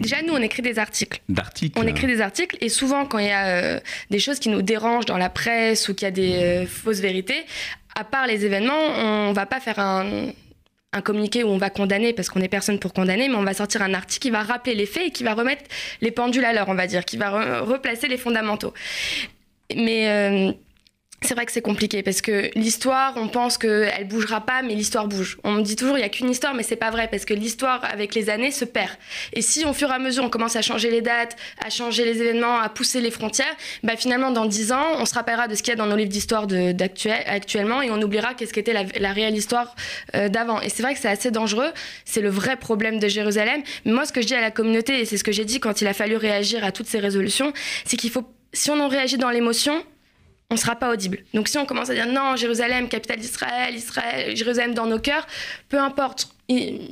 [0.01, 1.20] Déjà, nous, on écrit des articles.
[1.29, 4.62] d'articles On écrit des articles et souvent quand il y a des choses qui nous
[4.62, 7.44] dérangent dans la presse ou qu'il y a des fausses vérités,
[7.94, 8.72] à part les événements,
[9.29, 10.29] on va pas faire un,
[10.92, 13.55] un communiqué où on va condamner parce qu'on n'est personne pour condamner, mais on va
[13.55, 15.62] sortir un article qui va rappeler les faits et qui va remettre
[16.02, 18.74] les pendules à l'heure, on va dire, qui va re- replacer les fondamentaux.
[19.74, 20.52] Mais euh,
[21.22, 25.06] c'est vrai que c'est compliqué parce que l'histoire, on pense qu'elle bougera pas, mais l'histoire
[25.06, 25.38] bouge.
[25.44, 27.35] On me dit toujours il y a qu'une histoire, mais c'est pas vrai parce que
[27.35, 28.90] l'histoire avec les années se perd.
[29.32, 32.04] Et si au fur et à mesure on commence à changer les dates, à changer
[32.04, 35.54] les événements, à pousser les frontières, bah finalement dans 10 ans, on se rappellera de
[35.54, 38.72] ce qu'il y a dans nos livres d'histoire d'actuel- actuellement et on oubliera qu'est-ce qu'était
[38.72, 39.74] la, la réelle histoire
[40.14, 40.61] euh, d'avant.
[40.61, 41.70] Et c'est vrai que c'est assez dangereux.
[42.04, 43.62] C'est le vrai problème de Jérusalem.
[43.85, 45.61] Mais moi, ce que je dis à la communauté et c'est ce que j'ai dit
[45.61, 47.52] quand il a fallu réagir à toutes ces résolutions,
[47.85, 49.82] c'est qu'il faut, si on en réagit dans l'émotion,
[50.53, 51.19] on sera pas audible.
[51.33, 55.27] Donc si on commence à dire non, Jérusalem, capitale d'Israël, Israël, Jérusalem dans nos cœurs,
[55.71, 56.29] peu importe,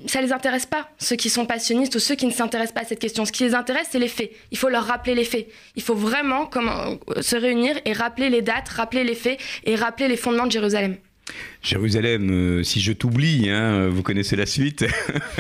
[0.07, 2.85] ça les intéresse pas, ceux qui sont passionnistes ou ceux qui ne s'intéressent pas à
[2.85, 3.27] cette question.
[3.27, 4.33] Ce qui les intéresse, c'est les faits.
[4.51, 5.47] Il faut leur rappeler les faits.
[5.77, 10.09] Il faut vraiment euh, se réunir et rappeler les dates, rappeler les faits et rappeler
[10.09, 10.97] les fondements de Jérusalem.
[11.63, 14.87] Jérusalem, euh, si je t'oublie, hein, vous connaissez la suite.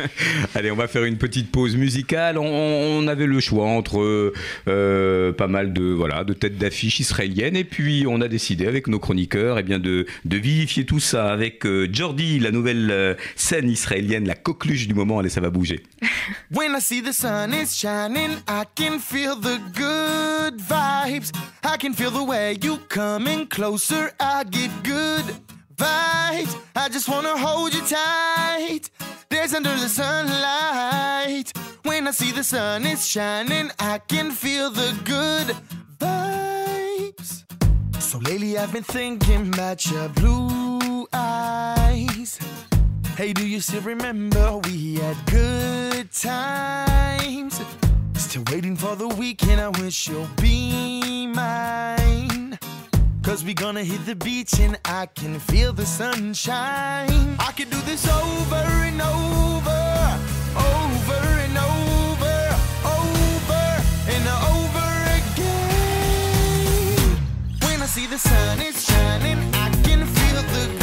[0.54, 2.36] Allez, on va faire une petite pause musicale.
[2.38, 4.32] On, avait le choix entre
[4.68, 8.86] euh, pas mal de voilà de têtes d'affiche israéliennes et puis on a décidé avec
[8.86, 13.68] nos chroniqueurs eh bien de, vivifier tout ça avec euh, Jordi, la nouvelle euh, scène
[13.68, 15.18] israélienne, la coqueluche du moment.
[15.18, 15.82] Allez, ça va bouger.
[16.54, 21.32] When I see the sun is shining, I can feel the good vibes.
[21.64, 24.12] I can feel the way you coming closer.
[24.20, 25.49] I get good
[25.80, 26.54] vibes.
[26.76, 28.90] I just wanna hold you tight.
[29.30, 31.52] There's under the sunlight.
[31.84, 35.48] When I see the sun is shining, I can feel the good
[35.98, 37.44] vibes.
[37.98, 42.38] So lately I've been thinking about your blue eyes.
[43.16, 47.60] Hey, do you still remember we had good times?
[48.14, 52.29] Still waiting for the weekend, I wish you'll be mine.
[53.22, 57.36] Cause we gonna hit the beach and I can feel the sunshine.
[57.38, 60.18] I can do this over and over,
[60.56, 62.56] over and over,
[62.98, 64.88] over and over
[65.20, 66.96] again.
[67.60, 70.79] When I see the sun is shining, I can feel the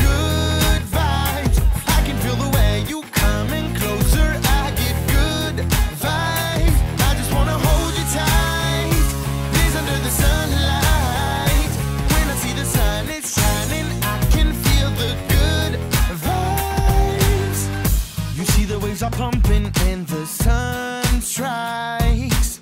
[19.08, 22.60] are pumping and the sun strikes.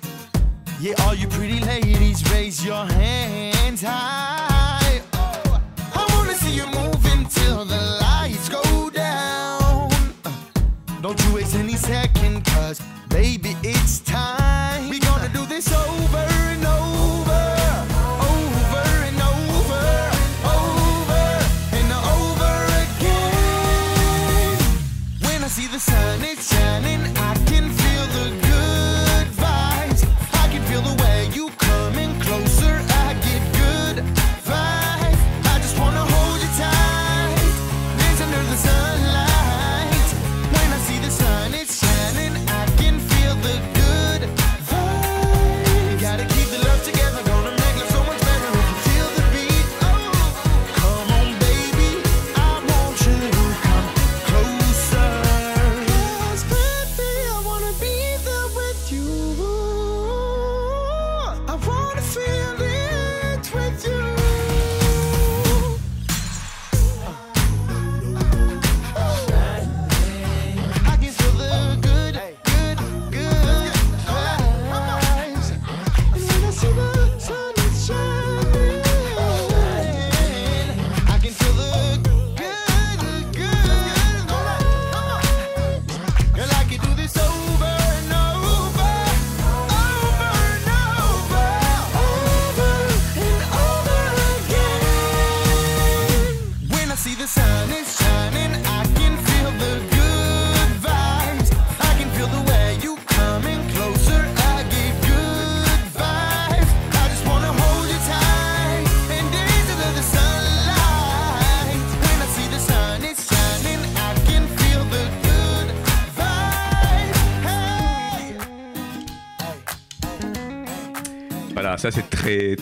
[0.80, 5.00] Yeah, all you pretty ladies, raise your hands high.
[5.14, 5.60] Oh,
[5.94, 9.90] I wanna see you moving till the lights go down.
[11.02, 13.56] Don't you waste any second, cause baby,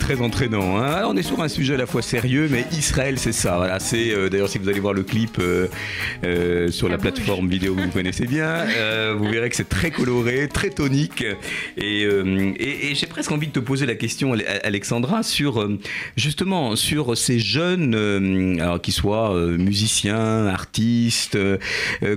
[0.05, 0.77] très entraînant.
[0.77, 0.83] hein.
[0.83, 3.57] Alors, on est sur un sujet à la fois sérieux, mais Israël c'est ça.
[3.57, 5.65] Voilà, c'est euh, d'ailleurs si vous allez voir le clip euh,
[6.23, 8.65] euh, sur la plateforme vidéo que vous connaissez bien,
[9.17, 11.25] vous verrez que c'est très coloré, très tonique.
[11.77, 15.67] Et, et- et j'ai presque envie de te poser la question, Ale- Alexandra, sur
[16.15, 21.35] justement sur ces jeunes, alors qu'ils soient musiciens, artistes,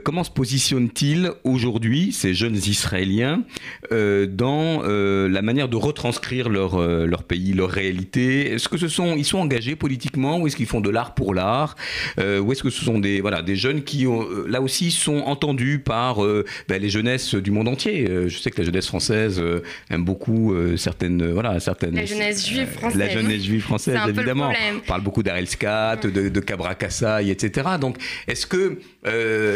[0.04, 3.44] comment se positionnent-ils aujourd'hui ces jeunes Israéliens
[3.90, 9.24] dans la manière de retranscrire leur, leur pays, leur réalité Est-ce que ce sont, ils
[9.24, 11.76] sont engagés politiquement ou est-ce qu'ils font de l'art pour l'art?
[12.18, 14.90] Euh, Ou est-ce que ce sont des, voilà, des jeunes qui, ont, euh, là aussi,
[14.90, 18.64] sont entendus par euh, ben, les jeunesses du monde entier Euh, Je sais que la
[18.66, 19.42] jeunesse française
[19.90, 21.94] aime beaucoup certaines, voilà, certaines...
[21.94, 22.98] La jeunesse juive française.
[22.98, 24.50] La jeunesse juive française, peu le évidemment.
[24.50, 24.76] problème.
[24.84, 27.68] On parle beaucoup d'Arel Scat, de, de Cabra Kassaï, etc.
[27.80, 28.78] Donc, est-ce que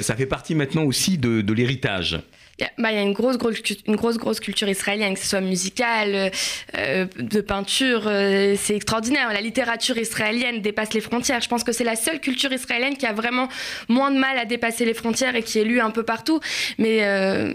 [0.03, 2.21] ça fait partie maintenant aussi de, de l'héritage?
[2.59, 5.41] Il bah, y a une grosse, grosse, une grosse, grosse culture israélienne, que ce soit
[5.41, 6.31] musicale,
[6.77, 9.33] euh, de peinture, euh, c'est extraordinaire.
[9.33, 11.41] La littérature israélienne dépasse les frontières.
[11.41, 13.49] Je pense que c'est la seule culture israélienne qui a vraiment
[13.88, 16.41] moins de mal à dépasser les frontières et qui est lue un peu partout.
[16.79, 17.55] Mais euh,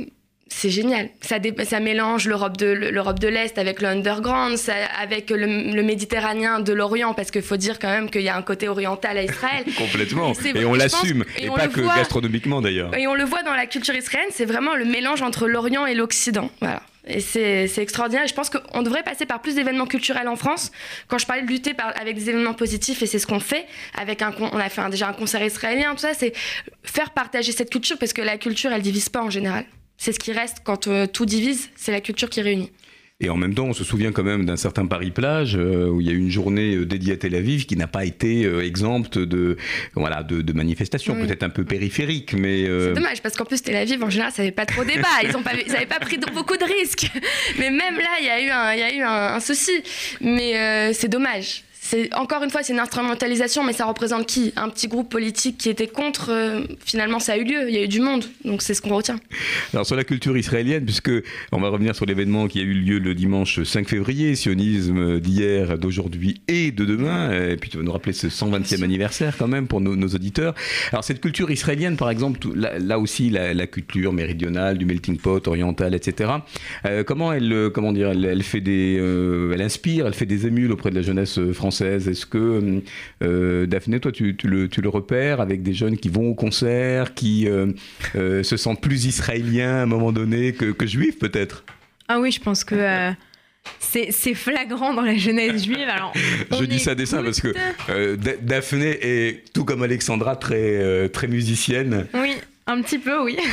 [0.49, 1.09] c'est génial.
[1.21, 5.45] Ça, dé- ça mélange l'Europe de l'Europe de l'Est avec le underground, ça- avec le,
[5.73, 8.67] le Méditerranéen de l'Orient, parce qu'il faut dire quand même qu'il y a un côté
[8.67, 9.65] oriental à Israël.
[9.77, 10.33] Complètement.
[10.55, 11.25] Et on l'assume.
[11.37, 11.95] et Et, on pas que voit.
[11.95, 12.95] gastronomiquement d'ailleurs.
[12.97, 15.93] Et on le voit dans la culture israélienne, c'est vraiment le mélange entre l'Orient et
[15.95, 16.49] l'Occident.
[16.61, 16.81] Voilà.
[17.09, 18.25] Et c'est extraordinaire.
[18.25, 20.71] Et je pense qu'on devrait passer par plus d'événements culturels en France.
[21.07, 23.65] Quand je parlais de lutter par- avec des événements positifs, et c'est ce qu'on fait,
[23.97, 26.33] avec un, on a fait un- déjà un concert israélien, tout ça, c'est
[26.83, 29.63] faire partager cette culture, parce que la culture, elle divise pas en général.
[29.97, 32.71] C'est ce qui reste quand euh, tout divise, c'est la culture qui réunit.
[33.19, 36.05] Et en même temps, on se souvient quand même d'un certain Paris-Plage euh, où il
[36.05, 38.63] y a eu une journée euh, dédiée à Tel Aviv qui n'a pas été euh,
[38.63, 39.57] exempte de,
[39.95, 41.25] voilà, de, de manifestations, Oui.
[41.25, 42.65] peut-être un peu périphériques, mais.
[42.67, 45.07] euh, C'est dommage parce qu'en plus Tel Aviv en général ça n'avait pas trop débat,
[45.23, 47.09] ils ont pas pris beaucoup de risques.
[47.57, 49.71] Mais même là il y a eu un il y a eu un, un souci.
[50.21, 51.63] Mais c'est dommage.
[51.89, 54.51] C'est encore une fois c'est une instrumentalisation mais ça représente qui?
[54.57, 57.77] Un petit groupe politique qui était contre euh, finalement ça a eu lieu, il y
[57.77, 58.25] a eu du monde.
[58.43, 59.15] Donc c'est ce qu'on retient.
[59.73, 61.11] Alors sur la culture israélienne, puisque
[61.53, 65.77] on va revenir sur l'événement qui a eu lieu le dimanche 5 février, sionisme d'hier,
[65.77, 69.67] d'aujourd'hui et de demain, et puis tu vas nous rappeler ce 120e anniversaire quand même
[69.67, 70.55] pour nos, auditeurs.
[70.91, 75.95] Alors cette culture israélienne, par exemple, là, aussi la, culture méridionale, du melting pot oriental,
[75.95, 76.31] etc.
[76.85, 78.95] euh, comment elle, euh, comment dire, elle, fait des,
[79.53, 82.07] elle inspire, elle fait des émules auprès de la jeunesse euh, française.
[82.07, 82.81] Est-ce que
[83.23, 86.33] euh, Daphné, toi, tu, tu le, tu le repères avec des jeunes qui vont au
[86.33, 87.67] concert, qui euh,
[88.15, 91.63] euh, se sentent plus israéliens à un moment donné que, que juifs peut-être?
[92.07, 93.11] Ah oui, je pense que euh,
[93.79, 95.87] c'est flagrant dans la jeunesse juive.
[95.89, 96.13] Alors,
[96.59, 97.53] Je dis ça à dessein parce que
[97.89, 102.07] euh, Daphné est, tout comme Alexandra, très, euh, très musicienne.
[102.13, 102.35] Oui,
[102.65, 103.37] un petit peu, oui.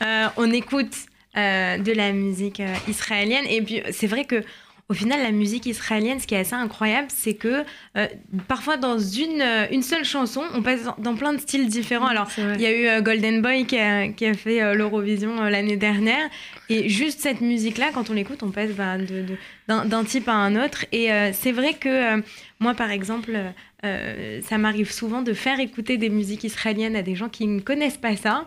[0.00, 0.94] Euh, on écoute
[1.36, 3.44] euh, de la musique euh, israélienne.
[3.48, 4.42] Et puis, c'est vrai que.
[4.88, 7.64] Au final, la musique israélienne, ce qui est assez incroyable, c'est que
[7.96, 8.06] euh,
[8.46, 12.08] parfois dans une, euh, une seule chanson, on passe dans, plein de styles différents.
[12.08, 15.40] Alors, il y a eu euh, Golden Boy qui a, qui a fait euh, l'Eurovision
[15.44, 16.28] l'année dernière.
[16.68, 20.34] Et juste cette musique-là, quand on l'écoute, on passe bah, de- de- d'un type à
[20.34, 20.84] un autre.
[20.92, 22.22] Et c'est vrai que
[22.60, 23.32] moi, par exemple,
[23.82, 27.96] ça m'arrive souvent de faire écouter des musiques israéliennes à des gens qui ne connaissent
[27.96, 28.44] pas ça.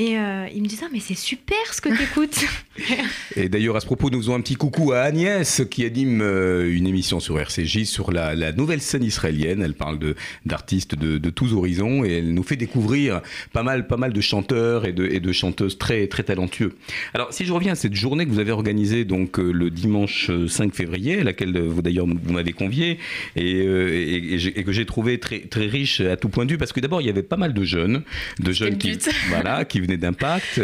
[0.00, 2.44] Et euh, ils me disent Ah, mais c'est super ce que tu écoutes
[3.36, 6.72] Et d'ailleurs, à ce propos, nous faisons un petit coucou à Agnès qui anime euh,
[6.72, 9.60] une émission sur RCJ sur la, la nouvelle scène israélienne.
[9.60, 10.14] Elle parle de
[10.46, 14.20] d'artistes de, de tous horizons et elle nous fait découvrir pas mal, pas mal de
[14.20, 16.76] chanteurs et de, et de chanteuses très, très talentueux.
[17.12, 20.30] Alors, si je reviens à cette journée que vous avez organisée donc euh, le dimanche
[20.30, 22.98] euh, 5 février, à laquelle euh, vous d'ailleurs vous m'avez convié
[23.34, 26.72] et, euh, et- que j'ai trouvé très, très riche à tout point de vue parce
[26.72, 28.02] que d'abord il y avait pas mal de jeunes,
[28.38, 28.90] de jeunes qui,
[29.30, 30.60] voilà, qui d'Impact,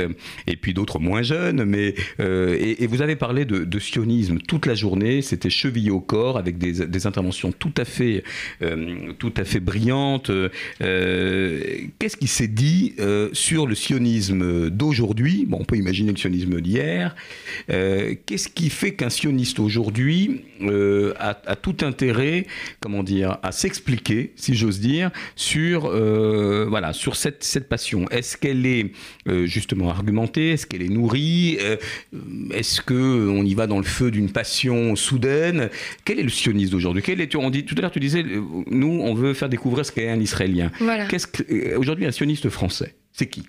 [0.47, 1.65] et puis d'autres moins jeunes.
[1.65, 6.39] Mais, euh, et, vous avez parlé de, sionisme toute la journée, c'était chevillé au corps,
[6.39, 8.25] avec des, des interventions tout à fait,
[8.63, 10.31] euh, tout à fait brillantes.
[10.31, 11.61] Euh,
[11.99, 12.95] Qu'est-ce qui s'est dit
[13.33, 15.45] sur le sionisme d'aujourd'hui?
[15.47, 17.15] Bon, on peut imaginer le sionisme d'hier.
[17.69, 20.43] Qu'est-ce qui fait qu'un sioniste aujourd'hui
[21.19, 22.47] a, tout intérêt,
[22.81, 25.91] comment dire, à s'expliquer, si j'ose dire, sur,
[26.69, 28.09] voilà, sur cette, cette passion?
[28.11, 28.93] Est-ce qu'elle est
[29.29, 31.77] euh, justement argumentée Est-ce qu'elle est nourrie Euh,
[32.53, 35.71] Est-ce que on y va dans le feu d'une passion soudaine?
[36.05, 38.41] Quel est le sioniste d'aujourd'hui Quel est on dit tout à l'heure tu disais euh,
[38.71, 40.71] nous on veut faire découvrir ce qu'est un Israélien.
[40.81, 41.07] Voilà.
[41.07, 43.43] Qu'est-ce que aujourd'hui un sioniste français C'est qui?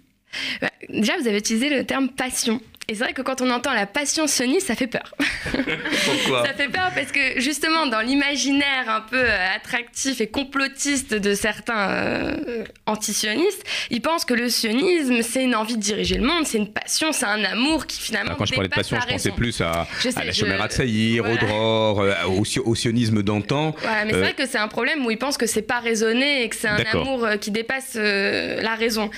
[0.61, 2.61] Bah, Déjà, vous avez utilisé le terme passion.
[2.87, 5.15] Et c'est vrai que quand on entend la passion sioniste, ça fait peur.
[5.51, 11.13] Pourquoi Ça fait peur parce que justement, dans l'imaginaire un peu euh, attractif et complotiste
[11.15, 16.27] de certains euh, anti-sionistes, ils pensent que le sionisme, c'est une envie de diriger le
[16.27, 18.27] monde, c'est une passion, c'est un amour qui finalement.
[18.29, 20.41] Alors, quand je parlais de passion, je pensais plus à, Je sais, à la je-
[20.45, 21.43] Chomera de Saïr, Voilà.
[21.43, 23.69] au Dror, euh, au, sio- au sionisme d'antan.
[23.83, 25.79] Ouais, mais c'est Euh, vrai que c'est un problème où ils pensent que c'est pas
[25.79, 29.09] raisonné et que c'est un amour qui dépasse la raison.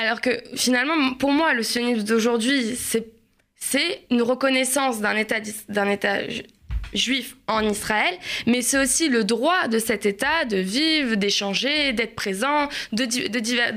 [0.00, 3.09] Alors que finalement, pour moi, le sionisme d'aujourd'hui, c'est
[3.60, 5.36] c'est une reconnaissance d'un État,
[5.68, 6.42] d'un État ju-
[6.92, 8.12] juif en Israël,
[8.48, 13.04] mais c'est aussi le droit de cet État de vivre, d'échanger, d'être présent, de,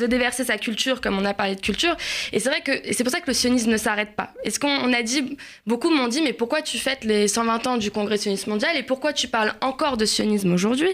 [0.08, 1.96] déverser sa culture, comme on a parlé de culture.
[2.32, 4.34] Et c'est vrai que c'est pour ça que le sionisme ne s'arrête pas.
[4.46, 7.78] Est-ce qu'on on a dit, beaucoup m'ont dit, mais pourquoi tu fêtes les 120 ans
[7.78, 10.90] du Congrès sioniste mondial et pourquoi tu parles encore de sionisme aujourd'hui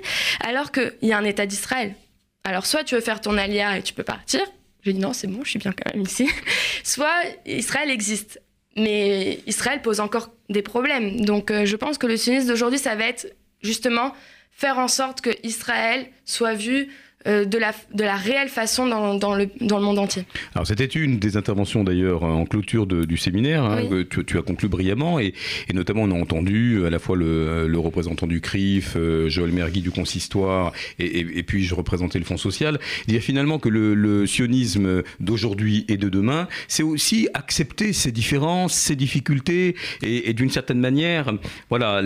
[0.46, 1.96] alors qu'il y a un État d'Israël?
[2.44, 4.42] Alors soit tu veux faire ton alia et tu peux partir.
[4.84, 6.28] J'ai dit non, c'est bon, je suis bien quand même ici.
[6.84, 7.14] Soit
[7.46, 8.42] Israël existe.
[8.80, 11.22] Mais Israël pose encore des problèmes.
[11.22, 14.14] Donc euh, je pense que le sionisme d'aujourd'hui, ça va être justement
[14.52, 16.90] faire en sorte que Israël soit vu
[17.28, 20.24] euh, de, la, de la réelle façon dans, dans le, dans le monde entier.
[20.56, 23.90] Alors c'était une des interventions d'ailleurs en clôture de- du séminaire hein, Oui.
[23.90, 25.34] que tu, tu as conclu brillamment et,
[25.70, 29.52] et notamment on a entendu à la fois le, le représentant du CRIF, euh, Joël
[29.52, 33.70] Mergui du consistoire et, et- et puis je représentais le Fonds social, dire finalement que
[33.70, 40.34] le, le sionisme d'aujourd'hui et de demain c'est aussi accepter ses différences, ses difficultés et,
[40.34, 41.34] d'une certaine manière
[41.70, 42.02] voilà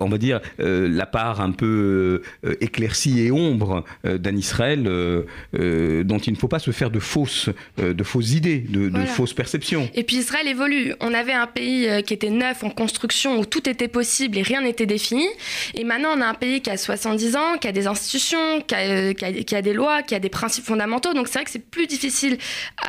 [0.00, 4.84] on va dire euh, la part un peu euh, éclaircie et ombre euh, d'un Israël
[4.86, 5.22] euh,
[5.54, 8.90] euh, dont il ne faut pas se faire de fausses, euh, de fausses idées, de,
[9.06, 9.88] fausses perceptions.
[9.94, 10.94] Et puis Israël évolue.
[11.00, 14.62] On avait un pays qui était neuf, en construction, où tout était possible et rien
[14.62, 15.26] n'était défini.
[15.74, 18.74] Et maintenant, on a un pays qui a 70 ans, qui a des institutions, qui
[18.74, 21.14] a, qui a- qui a des lois, qui a des principes fondamentaux.
[21.14, 22.36] Donc c'est vrai que c'est plus difficile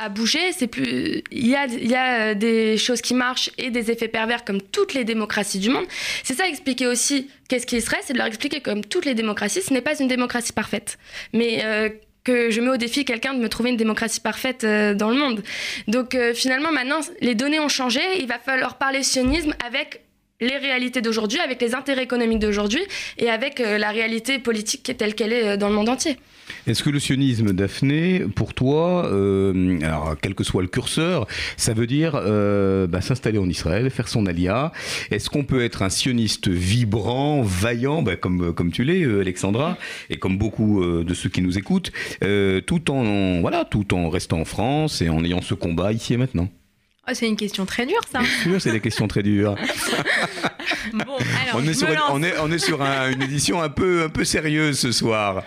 [0.00, 0.40] à bouger.
[0.56, 4.08] C'est plus, il y a, il y a des choses qui marchent et des effets
[4.08, 5.86] pervers comme toutes les démocraties du monde.
[6.24, 9.62] C'est ça expliquer aussi qu'est-ce qui Israël, c'est de leur expliquer comme toutes les démocraties,
[9.62, 10.98] ce n'est pas une démocratie parfaite.
[11.32, 11.88] Mais euh,
[12.24, 15.16] que je mets au défi quelqu'un de me trouver une démocratie parfaite euh, dans le
[15.16, 15.42] monde.
[15.88, 18.00] Donc euh, finalement, maintenant, les données ont changé.
[18.20, 20.02] Il va falloir parler sionisme avec
[20.40, 22.82] les réalités d'aujourd'hui, avec les intérêts économiques d'aujourd'hui
[23.16, 26.16] et avec la réalité politique telle qu'elle est dans le monde entier.
[26.66, 31.74] Est-ce que le sionisme, Daphné, pour toi, euh, alors quel que soit le curseur, ça
[31.74, 34.72] veut dire euh, bah, s'installer en Israël, faire son alia
[35.10, 39.78] Est-ce qu'on peut être un sioniste vibrant, vaillant, bah, comme, comme tu l'es, euh, Alexandra,
[40.10, 44.08] et comme beaucoup euh, de ceux qui nous écoutent, euh, tout, en, voilà, tout en
[44.08, 46.48] restant en France et en ayant ce combat ici et maintenant?
[47.08, 48.20] Oh, c'est une question très dure, ça.
[48.42, 49.56] Sûr, c'est des questions très dures.
[50.92, 52.10] Bon, alors, on, je est sur, me une- lance.
[52.12, 55.42] on, est, on est sur un- une édition un peu, un peu sérieuse ce soir.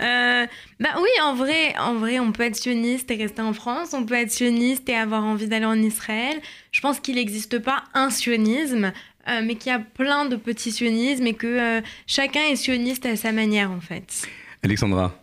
[0.00, 0.46] Euh,
[0.78, 4.04] bah oui, en vrai, en vrai, on peut être sioniste et rester en France, on
[4.04, 6.36] peut être sioniste et avoir envie d'aller en Israël.
[6.72, 8.92] Je pense qu'il n'existe pas un sionisme,
[9.28, 13.04] euh, mais qu'il y a plein de petits sionismes et que euh, chacun est sioniste
[13.06, 14.26] à sa manière, en fait.
[14.62, 15.14] Alexandra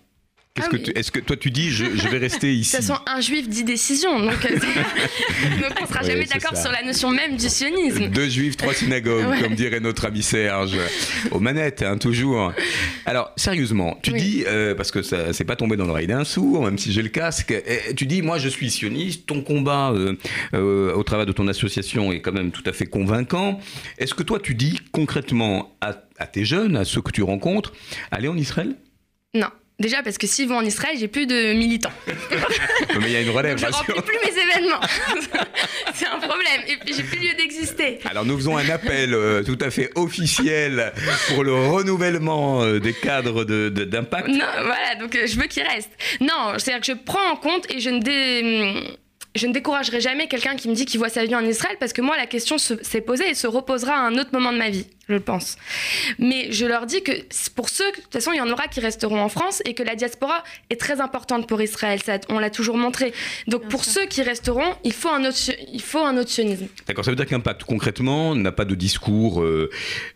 [0.66, 0.84] Ah que oui.
[0.84, 2.76] tu- Est-ce que toi tu dis je, je vais rester De ici?
[2.76, 4.20] toute façon, un juif dit décision.
[4.20, 4.56] Donc, euh,
[5.62, 8.08] donc on sera Ouais, jamais d'accord sur la notion même du sionisme.
[8.10, 9.42] Deux juifs, trois synagogues, Ouais.
[9.42, 10.78] comme dirait notre ami Serge,
[11.32, 12.54] aux manettes, hein, toujours.
[13.06, 14.22] Alors, sérieusement, tu Oui.
[14.22, 17.02] dis, euh, parce que ça c'est pas tombé dans l'oreille d'un sourd, même si j'ai
[17.02, 20.16] le casque, eh, tu dis, moi je suis sioniste, ton combat euh,
[20.54, 23.60] euh, au travers de ton association est quand même tout à fait convaincant.
[23.98, 27.74] Est-ce que toi tu dis concrètement à, à tes jeunes, à ceux que tu rencontres,
[28.12, 28.76] aller en Israël?
[29.34, 29.48] Non.
[29.80, 31.92] Déjà parce que s'ils vont en Israël, j'ai plus de militants.
[32.94, 34.80] Non, Mais il y a une relève, Donc je remplis plus mes événements.
[35.94, 36.62] C'est un problème.
[36.68, 38.00] Et puis j'ai plus lieu d'exister.
[38.10, 40.94] Alors nous faisons un appel euh, tout à fait officiel
[41.28, 44.30] pour le renouvellement euh, des cadres de- de- d'impact.
[44.30, 45.92] Non, voilà, donc euh, je veux qu'il reste.
[46.22, 48.98] Non, c'est-à-dire que je prends en compte et je ne, dé-
[49.36, 51.94] je ne découragerai jamais quelqu'un qui me dit qu'il voit sa vie en Israël parce
[51.94, 54.58] que moi, la question se- s'est posée et se reposera à un autre moment de
[54.58, 55.58] ma vie, je le pense.
[56.18, 57.12] Mais je leur dis que
[57.56, 59.84] pour ceux, de toute façon, il y en aura qui resteront en France et que
[59.84, 62.02] la diaspora est très importante pour Israël.
[62.04, 63.14] Ça, on l'a toujours montré.
[63.48, 63.94] Donc Bien pour sûr.
[63.94, 65.38] ceux qui resteront, il faut un autre,
[65.72, 66.68] il faut un autre sionisme.
[66.88, 69.70] D'accord, ça veut dire qu'impact concrètement n'a pas de discours euh,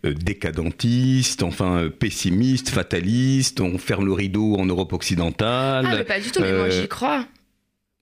[0.05, 5.85] euh, décadentiste, enfin euh, pessimiste, fataliste, on ferme le rideau en Europe occidentale.
[5.87, 7.25] Ah, mais pas du tout, mais moi j'y crois.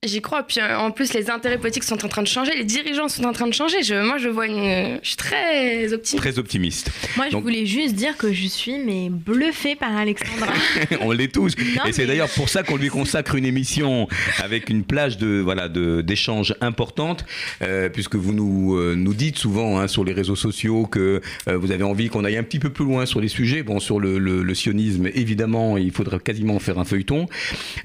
[0.05, 0.43] J'y crois.
[0.43, 3.25] Puis euh, en plus, les intérêts politiques sont en train de changer, les dirigeants sont
[3.25, 3.83] en train de changer.
[3.83, 4.97] Je, moi, je vois une.
[5.03, 6.15] Je suis très optimiste.
[6.17, 6.91] Très optimiste.
[7.17, 10.53] Moi, je Donc- voulais juste dire que je suis mais bluffée par Alexandra.
[11.01, 11.53] on l'est tous.
[11.75, 14.07] Non, Et c'est d'ailleurs pour ça qu'on lui consacre une émission
[14.41, 17.25] avec une plage de voilà de d'échanges importante,
[17.61, 21.19] euh, puisque vous nous euh, nous dites souvent hein, sur les réseaux sociaux que
[21.49, 23.63] euh, vous avez envie qu'on aille un petit peu plus loin sur les sujets.
[23.63, 27.25] Bon, sur le, le- le sionisme, évidemment, il faudrait quasiment faire un feuilleton.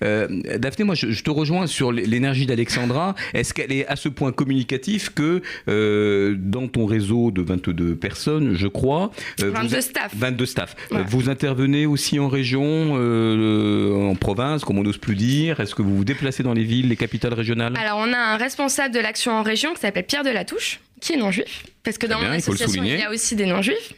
[0.04, 3.96] Euh, Daphné, moi, je, je te rejoins sur les, l'énergie d'Alexandra, est-ce qu'elle est à
[3.96, 9.10] ce point communicative que euh, dans ton réseau de 22 personnes, je crois,
[9.42, 10.12] euh, 22 vous- staff.
[10.16, 10.98] 22 staff, Ouais.
[10.98, 15.60] Euh, vous intervenez aussi en région, euh, en province, comme on n'ose plus dire?
[15.60, 17.74] Est-ce que vous vous déplacez dans les villes, les capitales régionales?
[17.78, 21.16] Alors, on a un responsable de l'action en région qui s'appelle Pierre Delatouche, qui est
[21.16, 21.64] non-juif.
[21.82, 23.92] Parce que dans bien, mon association, il y a aussi des non-juifs.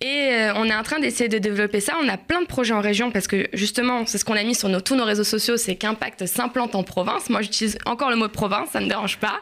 [0.00, 1.94] Et euh, on est en train d'essayer de développer ça.
[2.02, 4.54] On a plein de projets en région parce que justement, c'est ce qu'on a mis
[4.54, 7.30] sur tous nos réseaux sociaux, c'est qu'Impact s'implante en province.
[7.30, 9.40] Moi, j'utilise encore le mot province, ça ne me dérange pas.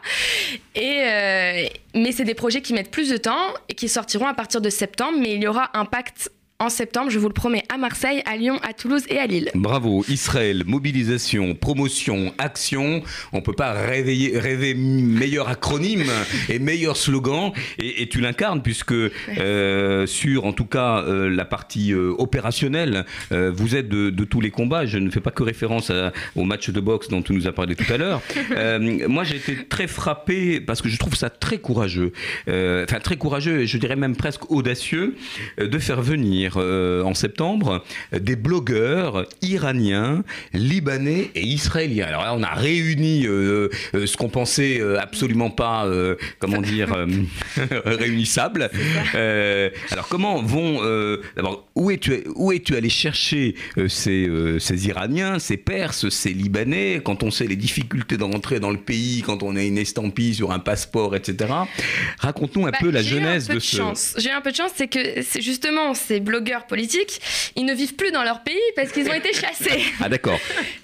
[0.74, 4.34] Et, euh, mais c'est des projets qui mettent plus de temps et qui sortiront à
[4.34, 5.18] partir de septembre.
[5.18, 6.30] Mais il y aura Impact
[6.60, 9.50] en septembre, je vous le promets, à Marseille, à Lyon, à Toulouse et à Lille.
[9.54, 13.02] Bravo, Israël, mobilisation, promotion, action.
[13.32, 16.04] On peut pas réveiller, rêver meilleur acronyme
[16.50, 17.52] et meilleur slogan.
[17.78, 23.06] Et, et tu l'incarnes puisque euh, sur, en tout cas, euh, la partie euh, opérationnelle,
[23.30, 24.84] vous êtes de, de tous les combats.
[24.84, 27.52] Je ne fais pas que référence à- au match de boxe dont tu nous as
[27.52, 28.20] parlé tout à l'heure.
[29.08, 32.12] Moi, j'ai été très frappé parce que je trouve ça très courageux,
[32.46, 35.16] enfin très courageux, et je dirais même presque audacieux,
[35.58, 42.06] de faire venir euh, en septembre des blogueurs iraniens, libanais et israéliens.
[42.06, 45.88] Alors là, on a réuni euh, euh, ce qu'on pensait absolument pas,
[46.38, 46.94] comment dire,
[47.84, 48.70] réunissable.
[49.14, 50.80] Alors comment vont,
[51.36, 53.54] d'abord, où es-tu où es-tu allé chercher
[53.88, 54.28] ces,
[54.58, 59.22] ces Iraniens, ces Perses, ces Libanais, quand on sait les difficultés d'entrer dans le pays,
[59.24, 61.52] quand on a une estampille sur un passeport, etc.
[62.18, 63.76] Raconte-nous un Bah, peu la genèse de de ce.
[64.18, 67.20] J'ai eu un peu de chance, c'est que justement ces blogueurs politiques,
[67.56, 69.82] ils ne vivent plus dans leur pays parce qu'ils ont été chassés.
[70.02, 70.38] Ah d'accord.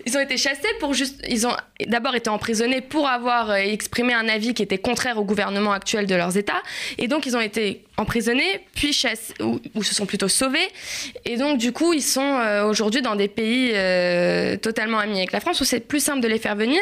[0.04, 1.22] Ils ont été chassés pour juste.
[1.28, 5.24] Ils ont d'abord été emprisonnés pour avoir euh, exprimé un avis qui était contraire au
[5.24, 6.62] gouvernement actuel de leurs États.
[6.98, 10.68] Et donc, ils ont été emprisonnés, puis chassés, ou, ou se sont plutôt sauvés.
[11.24, 15.32] Et donc, du coup, ils sont euh, aujourd'hui dans des pays euh, totalement amis avec
[15.32, 16.80] la France où c'est plus simple de les faire venir.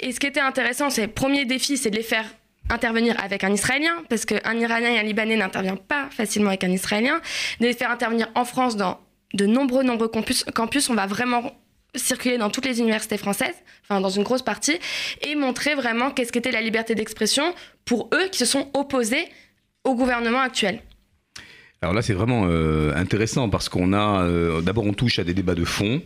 [0.00, 2.26] Et ce qui était intéressant, c'est le premier défi, c'est de les faire
[2.70, 6.70] intervenir avec un Israélien, parce qu'un Iranien et un Libanais n'interviennent pas facilement avec un
[6.70, 7.20] Israélien,
[7.60, 9.00] de les faire intervenir en France dans
[9.34, 10.44] de nombreux, nombreux campus.
[10.54, 11.52] campus on va vraiment
[11.96, 14.78] circuler dans toutes les universités françaises, enfin dans une grosse partie,
[15.22, 17.54] et montrer vraiment qu'est-ce qu'était la liberté d'expression
[17.84, 19.28] pour eux qui se sont opposés
[19.84, 20.80] au gouvernement actuel.
[21.84, 25.34] Alors là, c'est vraiment euh, intéressant parce qu'on a, euh, d'abord, on touche à des
[25.34, 26.00] débats de fond,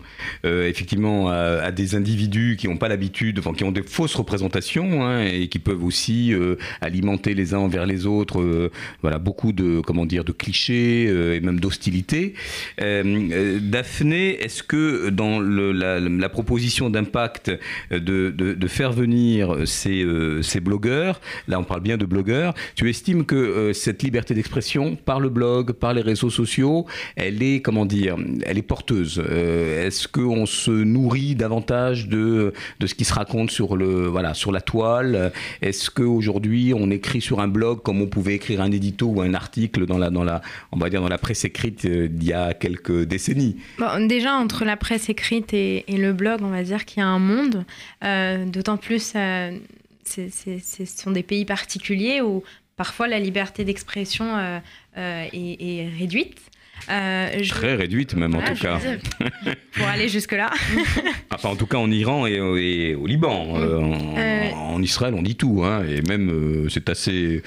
[0.45, 5.07] euh, effectivement, à, des individus qui n'ont pas l'habitude, enfin, qui ont des fausses représentations
[5.07, 6.35] hein, et qui peuvent aussi
[6.81, 8.70] alimenter les uns envers les autres,
[9.03, 12.35] voilà, beaucoup de, comment dire, de clichés et même d'hostilité.
[12.79, 17.53] Daphné, est-ce que dans la, proposition d'impact
[17.93, 20.05] de, de, de faire venir ces,
[20.43, 25.20] ces blogueurs, là, on parle bien de blogueurs, tu estimes que cette liberté d'expression par
[25.20, 29.23] le blog, par les réseaux sociaux, elle est, comment dire, elle est porteuse.
[29.25, 34.35] Euh, Est-ce qu'on se nourrit davantage de, de ce qui se raconte sur, le, voilà,
[34.35, 35.33] sur la toile?
[35.62, 39.35] Est-ce qu'aujourd'hui, on écrit sur un blog comme on pouvait écrire un édito ou un
[39.35, 40.41] article dans la, dans la,
[40.73, 43.57] on va dire dans la presse écrite euh, d'il y a quelques décennies?
[43.79, 47.09] Bon, déjà, entre la presse écrite et, le blog, on va dire qu'il y a
[47.09, 47.64] un monde.
[48.05, 49.14] Euh, D'autant plus,
[50.05, 52.43] ce sont des pays particuliers où
[52.79, 54.59] parfois la liberté d'expression euh,
[54.97, 56.39] euh, est, est réduite.
[56.89, 58.79] Euh, je- Très réduite même en tout cas.
[58.79, 58.99] dire,
[59.72, 60.49] pour aller jusque-là.
[61.35, 63.55] Enfin, en tout cas, en Iran et, au- et au Liban.
[63.57, 65.62] Euh, en, en Israël, on dit tout.
[65.64, 67.43] Hein, et même, c'est assez,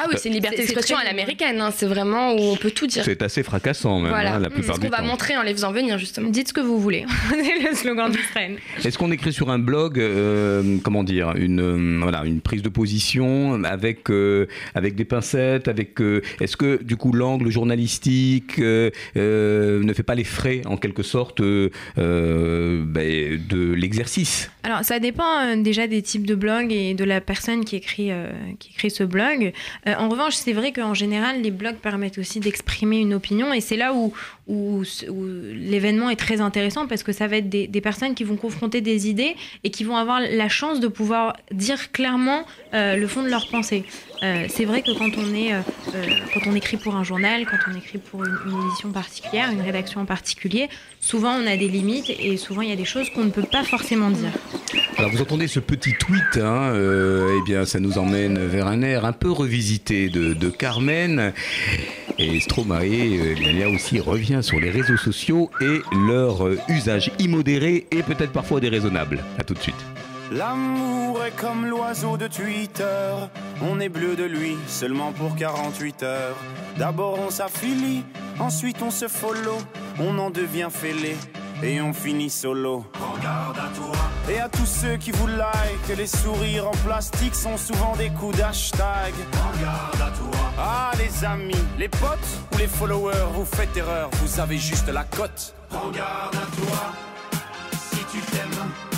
[0.00, 2.86] Ah oui, c'est une liberté d'expression à l'américaine, hein, c'est vraiment où on peut tout
[2.86, 3.02] dire.
[3.04, 5.06] c'est assez fracassant, même, Voilà, hein, la c'est plupart ce du qu'on va temps.
[5.06, 6.30] montrer en les faisant venir justement.
[6.30, 7.04] Dites ce que vous voulez.
[7.30, 8.56] c'est le slogan d'Israël.
[8.84, 12.68] Est-ce qu'on écrit sur un blog, euh, comment dire, une, euh, voilà, une prise de
[12.68, 18.90] position avec, euh, avec des pincettes avec, euh, Est-ce que, du coup, l'angle journalistique euh,
[19.16, 24.50] euh, ne fait pas les frais, en quelque sorte, euh, euh, ben, de l'exercice?
[24.62, 28.12] Alors, ça dépend euh, déjà des types de blogs et de la personne qui écrit,
[28.12, 28.28] euh,
[28.58, 29.52] qui écrit ce blog.
[29.88, 33.60] Euh, en revanche, c'est vrai qu'en général, les blogs permettent aussi d'exprimer une opinion et
[33.60, 34.12] c'est là où,
[34.48, 34.82] où,
[35.52, 39.08] l'événement est très intéressant parce que ça va être des, personnes qui vont confronter des
[39.08, 42.44] idées et qui vont avoir la chance de pouvoir dire clairement
[42.74, 43.84] euh, le fond de leur pensée.
[44.22, 45.60] Euh, c'est vrai que quand on, est, euh,
[46.34, 48.36] quand on écrit pour un journal, quand on écrit pour une,
[48.66, 50.68] édition particulière, une rédaction en particulier,
[51.00, 53.46] souvent on a des limites et souvent il y a des choses qu'on ne peut
[53.50, 54.32] pas forcément dire.
[54.96, 59.04] Alors vous entendez ce petit tweet, hein, eh bien ça nous emmène vers un air
[59.04, 61.32] un peu revisité de Carmen.
[62.20, 67.86] Et Stromae, euh, là aussi revient sur les réseaux sociaux et leur euh, usage immodéré
[67.92, 69.22] et peut-être parfois déraisonnable.
[69.38, 69.76] A tout de suite.
[70.32, 73.14] L'amour est comme l'oiseau de Twitter.
[73.62, 76.36] On est bleu de lui seulement pour 48 heures.
[76.76, 78.02] D'abord on s'affilie,
[78.40, 79.58] ensuite on se follow,
[80.00, 81.14] on en devient fêlé.
[81.62, 82.84] Et on finit solo.
[84.28, 88.36] Et à tous ceux qui vous like, les sourires en plastique sont souvent des coups
[88.36, 89.14] d'hashtag.
[90.58, 92.18] Ah les amis, les potes
[92.52, 95.54] ou les followers, vous faites erreur, vous avez juste la cote.
[95.70, 96.92] Regarde à toi,
[97.90, 98.97] si tu t'aimes,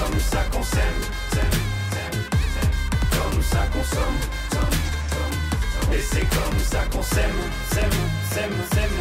[0.00, 1.00] comme ça qu'on s'aime,
[3.10, 4.18] comme ça qu'on somme.
[5.92, 7.40] Et c'est comme ça qu'on s'aime,
[7.70, 7.90] s'aime,
[8.30, 8.98] s'aime, s'aime.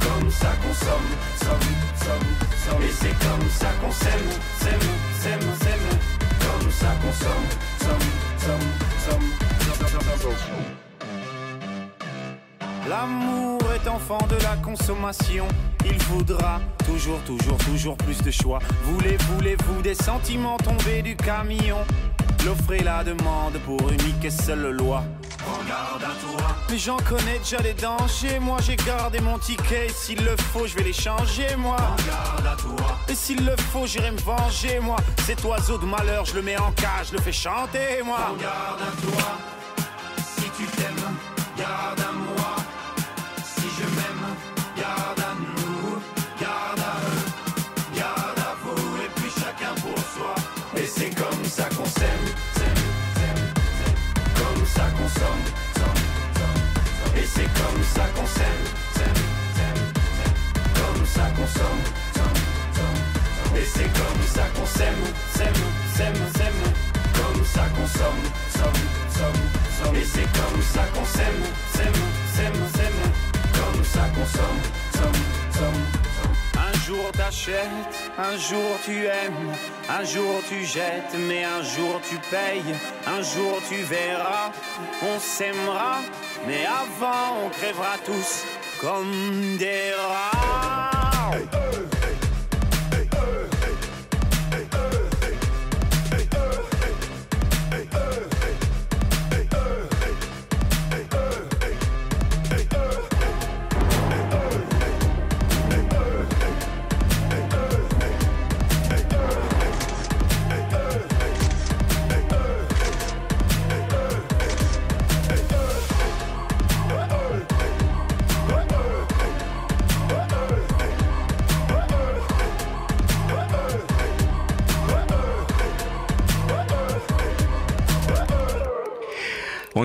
[0.00, 1.10] Comme ça qu'on somme,
[1.42, 1.70] somme,
[2.04, 2.82] somme.
[2.82, 4.88] Et c'est comme ça qu'on s'aime, s'aime,
[5.20, 5.88] s'aime, s'aime.
[6.40, 7.48] Comme ça qu'on somme,
[7.80, 8.70] somme, somme,
[9.06, 9.26] somme.
[12.88, 15.46] L'amour est enfant de la consommation.
[15.84, 18.58] Il voudra toujours, toujours, toujours plus de choix.
[18.84, 21.78] Voulez, voulez-vous des sentiments tombés du camion?
[22.44, 25.04] L'offre et la demande pour unique et seule loi.
[25.44, 26.48] Regarde à toi.
[26.70, 28.38] Mais j'en connais déjà les dangers.
[28.40, 29.86] Moi j'ai gardé mon ticket.
[29.86, 31.76] Et S'il le faut, je vais les changer, moi.
[31.76, 32.96] Regarde à toi.
[33.08, 34.96] Et s'il le faut, j'irai me venger, moi.
[35.26, 38.32] Cet oiseau de malheur, je le mets en cage, je le fais chanter, moi.
[38.32, 39.59] Regarde à toi.
[57.40, 58.64] C'est comme ça qu'on s'aime.
[60.74, 61.82] Comme ça qu'on somme.
[63.56, 65.62] Et c'est comme ça qu'on s'aime, s'aime,
[65.96, 66.62] s'aime, s'aime.
[67.14, 68.24] Comme ça qu'on somme,
[68.56, 68.82] somme,
[69.16, 69.42] somme,
[69.78, 69.96] somme.
[69.96, 71.42] Et c'est comme ça qu'on s'aime,
[71.74, 72.02] s'aime,
[72.34, 73.02] s'aime, s'aime.
[73.58, 74.60] Comme ça qu'on somme,
[74.94, 75.22] somme,
[75.56, 76.00] somme.
[76.56, 79.52] Un jour t'achètes, un jour tu aimes,
[79.88, 82.74] un jour tu jettes, mais un jour tu payes,
[83.06, 84.50] un jour tu verras,
[85.02, 85.98] on s'aimera,
[86.46, 88.44] mais avant on crèvera tous
[88.80, 89.89] comme des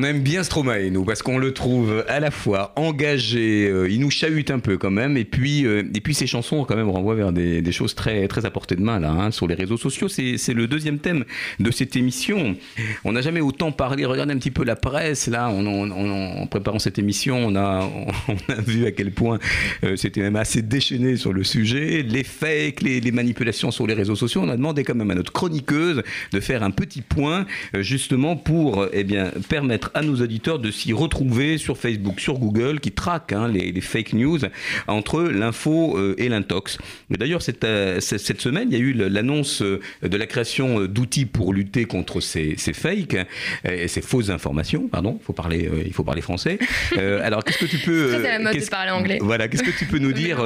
[0.06, 4.10] aime bien Stromae, nous, parce qu'on le trouve à la fois engagé, euh, il nous
[4.10, 7.16] chahute un peu quand même, et puis, euh, et puis ses chansons quand même renvoient
[7.16, 10.08] vers des, choses très, très à portée de main là, hein, sur les réseaux sociaux.
[10.08, 11.26] C'est le deuxième thème
[11.60, 12.56] de cette émission.
[13.03, 14.06] On n'a jamais autant parlé.
[14.06, 15.49] Regardez un petit peu la presse là.
[15.49, 17.89] En préparant cette émission, on a,
[18.28, 19.39] on a vu à quel point
[19.84, 22.03] euh, c'était même assez déchaîné sur le sujet.
[22.03, 24.41] Les fakes, les, les manipulations sur les réseaux sociaux.
[24.43, 27.45] On a demandé quand même à notre chroniqueuse de faire un petit point
[27.76, 32.38] euh, justement pour eh bien, permettre à nos auditeurs de s'y retrouver sur Facebook, sur
[32.38, 34.39] Google, qui traquent hein, les, les fake news
[34.88, 36.78] entre l'info euh, et l'intox.
[37.10, 40.86] Et D'ailleurs, cette, euh, cette semaine, il y a eu l'annonce euh, de la création
[40.86, 43.16] d'outils pour lutter contre ces, ces fakes
[43.64, 44.88] et ces fausses informations.
[44.88, 46.60] Pardon, faut parler, il faut parler français.
[46.98, 49.20] Alors, qu'est-ce que tu peux à la mode de parler anglais.
[49.22, 50.43] Voilà, qu'est-ce que tu peux nous dire.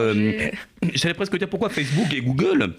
[0.94, 2.74] J'allais presque dire pourquoi Facebook et Google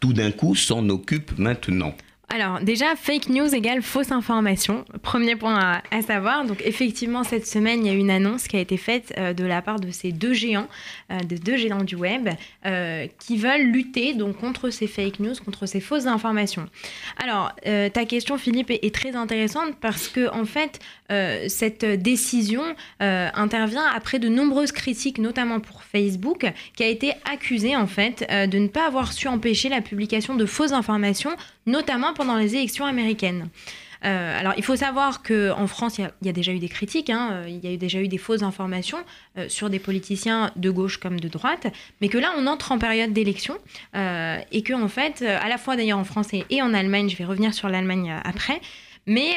[0.00, 1.94] tout d'un coup s'en occupent maintenant.
[2.30, 4.84] Alors déjà, fake news égale fausse information.
[5.02, 6.44] Premier point à, savoir.
[6.44, 9.44] Donc effectivement, cette semaine, il y a une annonce qui a été faite euh, de
[9.44, 10.68] la part de ces deux géants,
[11.12, 12.30] euh, de deux géants du web,
[12.66, 16.68] euh, qui veulent lutter donc contre ces fake news, contre ces fausses informations.
[17.22, 20.80] Alors, ta question, Philippe, est, est très intéressante parce que en fait,
[21.48, 22.62] cette décision
[23.00, 28.58] intervient après de nombreuses critiques, notamment pour Facebook, qui a été accusé en fait de
[28.58, 33.48] ne pas avoir su empêcher la publication de fausses informations, notamment pendant les élections américaines.
[34.04, 37.30] Euh, alors, il faut savoir qu'en France, il y a- déjà eu des critiques, hein,
[37.32, 38.98] euh, il y a déjà eu des fausses informations
[39.38, 41.68] euh, sur des politiciens de gauche comme de droite,
[42.00, 43.56] mais que là, on entre en période d'élection
[43.94, 47.24] et que, en fait, à la fois d'ailleurs en France et, en Allemagne, je vais
[47.24, 48.60] revenir sur l'Allemagne après,
[49.06, 49.36] mais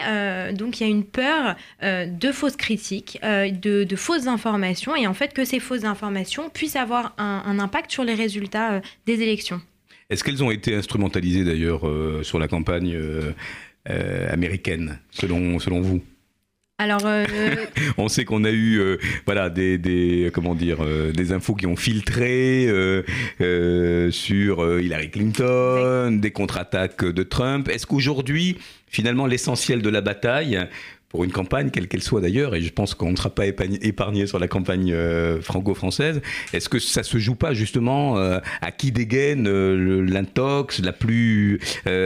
[0.54, 5.34] donc il y a une peur de fausses critiques, de, fausses informations, et en fait
[5.34, 9.62] que ces fausses informations puissent avoir un, impact sur les résultats des élections.
[10.10, 13.34] Est-ce qu'elles ont été instrumentalisées d'ailleurs euh, sur la campagne euh,
[13.90, 16.02] euh, américaine, selon, selon vous?
[16.80, 17.26] Alors, euh,
[17.98, 21.66] On sait qu'on a eu euh, voilà des, des comment dire euh, des infos qui
[21.66, 22.68] ont filtré
[24.12, 27.68] sur Hillary Clinton, des contre-attaques de Trump.
[27.68, 30.60] Est-ce qu'aujourd'hui, finalement, l'essentiel de la bataille
[31.10, 34.28] pour une campagne, quelle qu'elle soit d'ailleurs, et je pense qu'on ne sera pas épargné,
[34.28, 36.22] sur la campagne euh, franco-française.
[36.54, 41.60] Est-ce que ça se joue pas justement euh, à qui dégaine euh, l'intox la plus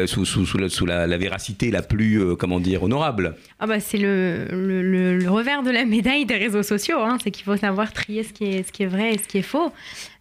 [0.05, 3.35] sous, la, véracité la plus comment dire honorable?
[3.59, 7.57] Ah bah, c'est le, revers de la médaille des réseaux sociaux, hein, c'est qu'il faut
[7.57, 9.71] savoir trier ce qui est, vrai et ce qui est faux.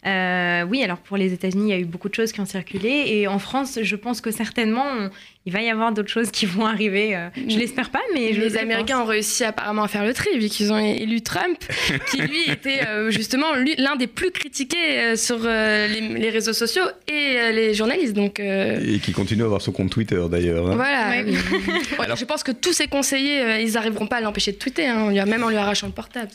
[0.03, 3.03] Oui, alors pour les États-Unis, il y a eu beaucoup de choses qui ont circulé,
[3.07, 5.09] et en France, je pense que certainement,
[5.45, 7.15] il va y avoir d'autres choses qui vont arriver.
[7.15, 10.29] euh, je l'espère pas, mais je les Américains ont réussi apparemment à faire le tri,
[10.37, 11.57] vu qu'ils ont élu Trump,
[12.11, 17.51] qui lui était euh, justement l'un des plus critiqués euh, sur les, réseaux sociaux et
[17.53, 18.13] les journalistes.
[18.13, 20.69] Donc et qui continue à avoir son compte Twitter d'ailleurs.
[20.69, 20.75] hein.
[20.75, 21.09] voilà.
[21.23, 21.25] Ouais.
[21.99, 25.03] Ouais, je pense que tous ses conseillers, ils n'arriveront pas à l'empêcher de tweeter, hein,
[25.05, 26.29] on lui a- même en lui arrachant le portable.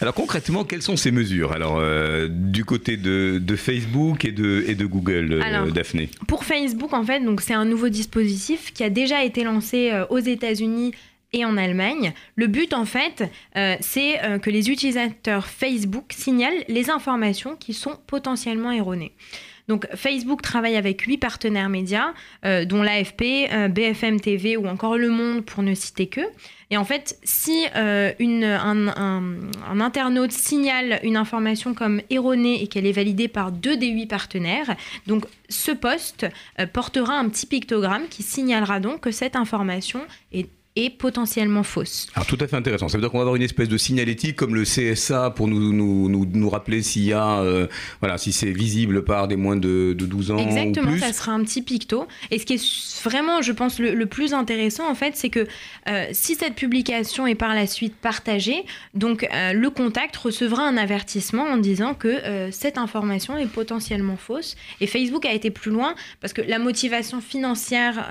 [0.00, 4.64] Alors concrètement, quelles sont ces mesures Alors euh, du côté de, de Facebook et de,
[4.66, 6.08] et de Google, euh, Alors, Daphné?
[6.28, 10.06] Pour Facebook, en fait, donc c'est un nouveau dispositif qui a déjà été lancé euh,
[10.08, 10.92] aux États-Unis
[11.32, 12.12] et en Allemagne.
[12.34, 17.72] Le but, en fait, euh, c'est euh, que les utilisateurs Facebook signalent les informations qui
[17.72, 19.12] sont potentiellement erronées.
[19.70, 22.12] Donc Facebook travaille avec huit partenaires médias,
[22.44, 26.22] euh, dont l'AFP, euh, BFM TV ou encore Le Monde, pour ne citer que.
[26.72, 32.90] Et en fait, si euh, un, internaute signale une information comme erronée et qu'elle est
[32.90, 34.74] validée par deux des huit partenaires,
[35.06, 36.26] donc ce poste
[36.72, 40.00] portera un petit pictogramme qui signalera donc que cette information
[40.32, 40.48] est,
[40.88, 42.08] potentiellement fausse.
[42.14, 42.88] Alors tout à fait intéressant.
[42.88, 45.72] Ça veut dire qu'on va avoir une espèce de signalétique comme le CSA pour nous,
[45.72, 47.66] nous, nous, nous rappeler s'il y a, euh,
[48.00, 51.00] voilà, si c'est visible par des moins de, de 12 ans Exactement, ou plus.
[51.00, 52.06] ça sera un petit picto.
[52.30, 55.46] Et ce qui est vraiment, je pense, le, le plus intéressant, en fait, c'est que
[55.88, 58.64] euh, si cette publication est par la suite partagée,
[58.94, 64.56] donc euh, le contact recevra un avertissement en disant que cette information est potentiellement fausse.
[64.80, 68.08] Et Facebook a été plus loin parce que la motivation financière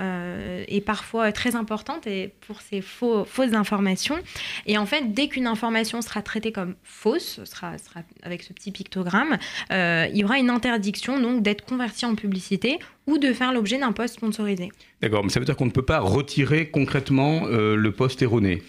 [0.68, 4.18] est parfois très importante et pour ces faux, fausses informations.
[4.66, 8.72] Et en fait, dès qu'une information sera traitée comme fausse, sera, sera avec ce petit
[8.72, 9.38] pictogramme,
[9.72, 13.78] euh, il y aura une interdiction donc d'être converti en publicité ou de faire l'objet
[13.80, 14.70] d'un post sponsorisé.
[15.02, 18.62] D'accord, mais ça veut dire qu'on ne peut pas retirer concrètement euh, le poste erroné.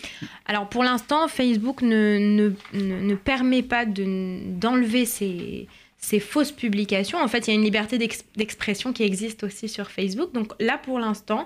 [0.47, 5.67] Alors pour l'instant, Facebook ne, ne, ne- permet pas de- d'enlever ces,
[5.99, 7.19] ces fausses publications.
[7.19, 10.33] En fait, il y a une liberté d'ex- d'expression qui existe aussi sur Facebook.
[10.33, 11.45] Donc là, pour l'instant,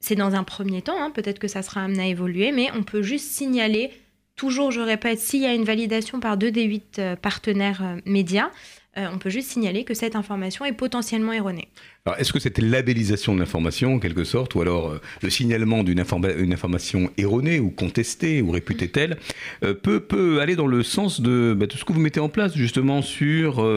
[0.00, 2.82] c'est dans un premier temps, hein, peut-être que ça sera amené à évoluer, mais on
[2.82, 3.90] peut juste signaler,
[4.36, 8.00] toujours, je répète, s'il y a une validation par deux des huit euh, partenaires euh,
[8.04, 8.50] médias,
[8.98, 11.68] euh, on peut juste signaler que cette information est potentiellement erronée.
[12.06, 16.00] Alors, est-ce que cette labellisation de l'information, en quelque sorte, ou alors le signalement d'une
[16.00, 19.18] informa- une information erronée ou contestée ou réputée telle,
[19.60, 22.56] peut, peut aller dans le sens de, bah, de ce que vous mettez en place
[22.56, 23.68] justement sur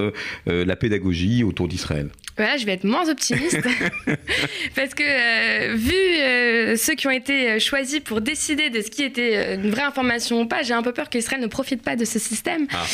[0.45, 2.11] la pédagogie autour d'Israël?
[2.40, 3.60] Voilà, je vais être moins optimiste.
[4.76, 8.90] Parce que, euh, vu euh, ceux qui ont été euh, choisis pour décider de ce
[8.90, 11.96] qui était une vraie information ou pas, j'ai un peu peur qu'Israël ne profite pas
[11.98, 12.66] de ce système.
[12.72, 12.86] Ah.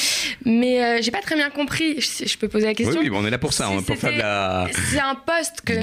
[0.46, 2.02] Mais euh, j'ai pas très bien compris.
[2.02, 3.96] Je, je peux poser la question oui, on est là pour ça, Si hein, pour
[3.98, 4.68] faire de c'était- la...
[4.92, 5.74] C'est un poste que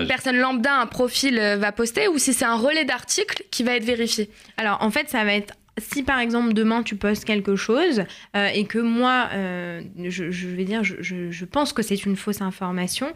[0.00, 3.76] une personne lambda, un profil va poster ou si c'est un relais d'articles qui va
[3.76, 7.56] être vérifié Alors en fait, ça va être si par exemple demain tu postes quelque
[7.56, 8.04] chose
[8.36, 13.08] euh, et que moi, euh, je, vais dire, je, pense que c'est une fausse information.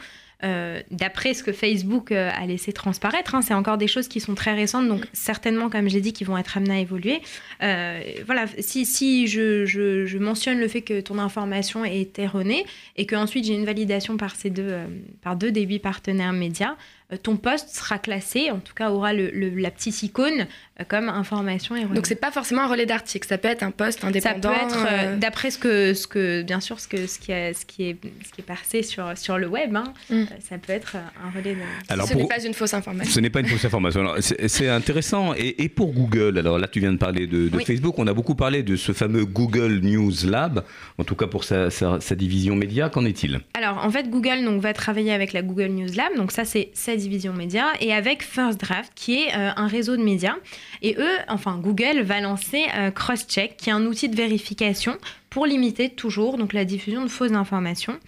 [0.42, 4.34] euh, D'après ce que Facebook a laissé transparaître, hein, c'est encore des choses qui sont
[4.34, 7.20] très récentes, donc certainement, comme j'ai dit, qui vont être amenées à évoluer.
[7.60, 12.64] Voilà, si, si je, mentionne le fait que ton information est erronée
[12.96, 14.74] et qu'ensuite j'ai une validation par ces deux,
[15.22, 16.76] par deux des huit partenaires médias,
[17.22, 20.46] ton poste sera classé, en tout cas aura le- la petite icône
[20.88, 21.94] comme information erronée.
[21.94, 24.48] Donc c'est pas forcément un relais d'articles, ça peut être un poste ça indépendant.
[24.50, 27.30] peut être, euh, euh, d'après ce que, ce que, bien sûr, ce, que, ce, qui,
[27.30, 27.96] est, ce, qui, est,
[28.26, 30.14] ce qui est passé sur, sur le web, hein, Mm.
[30.14, 31.60] euh, ça peut être un relais de...
[31.88, 33.12] Alors, ce pour- n'est pas une fausse information.
[33.12, 34.14] Ce n'est pas une fausse information.
[34.20, 35.32] C'est c'est intéressant.
[35.34, 37.64] Et, et pour Google, alors là, tu viens de parler de, de Oui.
[37.64, 37.98] Facebook.
[37.98, 40.64] On a beaucoup parlé de ce fameux Google News Lab,
[40.98, 42.88] en tout cas pour sa, sa- sa division média.
[42.88, 43.40] Qu'en est-il?
[43.54, 46.70] Alors, en fait, Google donc, va travailler avec la Google News Lab, donc ça, c'est
[46.74, 50.34] sa division média, et avec First Draft, qui est euh, un réseau de médias.
[50.82, 54.98] Et eux, enfin, Google va lancer euh, Crosscheck, qui est un outil de vérification
[55.30, 57.98] pour limiter toujours la diffusion de fausses informations.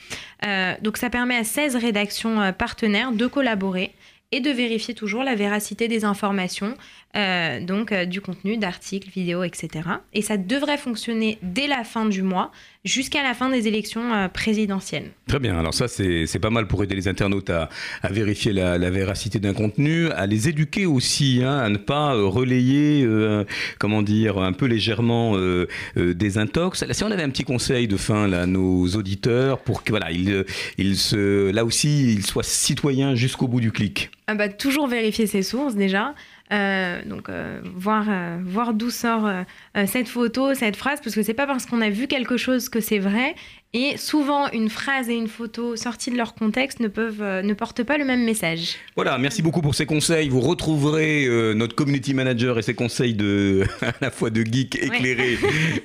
[0.44, 3.92] Euh, donc, ça permet à 16 rédactions euh, partenaires de collaborer
[4.32, 6.74] et de vérifier toujours la véracité des informations
[7.16, 9.88] euh, donc euh, du contenu, d'articles, vidéos, etc.
[10.12, 12.50] Et ça devrait fonctionner dès la fin du mois,
[12.84, 15.10] jusqu'à la fin des élections euh, présidentielles.
[15.26, 17.68] Très bien, alors ça c'est pas mal pour aider les internautes à,
[18.02, 22.12] à vérifier la, la véracité d'un contenu, à les éduquer aussi, hein, à ne pas
[22.14, 23.44] relayer, euh,
[23.78, 26.82] comment dire, un peu légèrement euh, euh, des intox.
[26.82, 29.90] Là, si on avait un petit conseil de fin là, à nos auditeurs pour que
[29.90, 30.44] voilà, ils,
[30.78, 34.10] ils se, là aussi, ils soient citoyens jusqu'au bout du clic.
[34.28, 36.14] Ah bah, toujours vérifier ses sources déjà.
[36.52, 39.42] Euh, donc euh, voir, euh, voir d'où sort euh,
[39.76, 42.68] euh, cette photo, cette phrase, parce que c'est pas parce qu'on a vu quelque chose
[42.68, 43.34] que c'est vrai.
[43.78, 47.52] Et souvent, une phrase et une photo sorties de leur contexte ne, peuvent, euh, ne
[47.52, 48.76] portent pas le même message.
[48.94, 50.30] Voilà, merci beaucoup pour ces conseils.
[50.30, 54.76] Vous retrouverez euh, notre community manager et ses conseils de à la fois de geeks
[54.76, 55.36] éclairés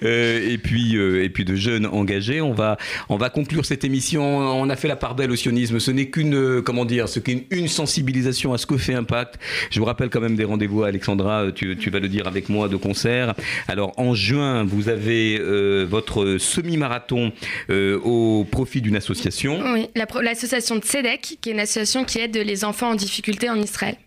[0.04, 2.40] euh, et puis euh, et puis de jeunes engagés.
[2.40, 2.78] On va
[3.10, 4.24] on va conclure cette émission.
[4.24, 5.80] On a fait la part belle au sionisme.
[5.80, 9.38] Ce n'est qu'une comment dire, ce qu'une une sensibilisation à ce que fait Impact.
[9.70, 11.52] Je vous rappelle quand même des rendez-vous, Alexandra.
[11.54, 13.34] Tu, tu vas le dire avec moi de concert.
[13.68, 15.38] Alors en juin, vous avez
[15.84, 17.34] votre semi-marathon
[17.81, 19.60] euh, au profit d'une association.
[19.74, 23.50] Oui, la l'association de SEDEC, qui est une association qui aide les enfants en difficulté
[23.50, 23.98] en Israël.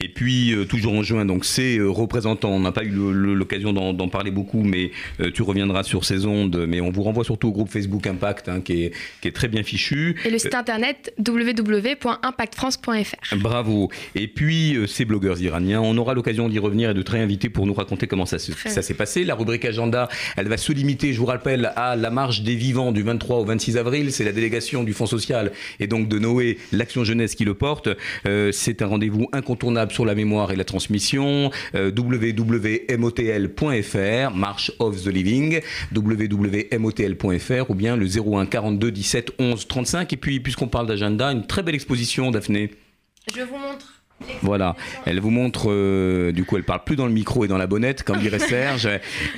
[0.00, 2.50] Et puis, euh, toujours en juin, donc c'est euh, représentant.
[2.50, 4.90] On n'a pas eu l'occasion d'en parler beaucoup, mais
[5.20, 6.66] euh, tu reviendras sur ces ondes.
[6.68, 9.48] Mais on vous renvoie surtout au groupe Facebook Impact, hein, qui, est, qui est très
[9.48, 10.16] bien fichu.
[10.24, 13.36] Et le site internet www.impactfrance.fr.
[13.36, 13.90] Bravo.
[14.14, 17.66] Et puis, ces blogueurs iraniens, on aura l'occasion d'y revenir et de te réinviter pour
[17.66, 19.24] nous raconter comment ça, s'est passé.
[19.24, 22.92] La rubrique agenda, elle va se limiter, je vous rappelle, à la marche des vivants
[22.92, 24.12] du 23 au 26 avril.
[24.12, 27.88] C'est la délégation du Fonds social et donc de Noé, l'Action Jeunesse qui le porte.
[28.52, 29.55] C'est un rendez-vous incontournable
[29.90, 31.50] sur la mémoire et la transmission.
[31.74, 32.96] Euh, www.motl.fr,
[34.34, 35.60] March of the Living,
[35.94, 40.12] www.motl.fr ou bien le 01 42 17 11 35.
[40.12, 42.70] Et puis, puisqu'on parle d'agenda, une très belle exposition, Daphné.
[43.34, 43.96] Je vous montre.
[44.42, 47.58] Voilà, elle vous montre, euh, du coup elle parle plus dans le micro et dans
[47.58, 48.88] la bonnette, comme dirait Serge.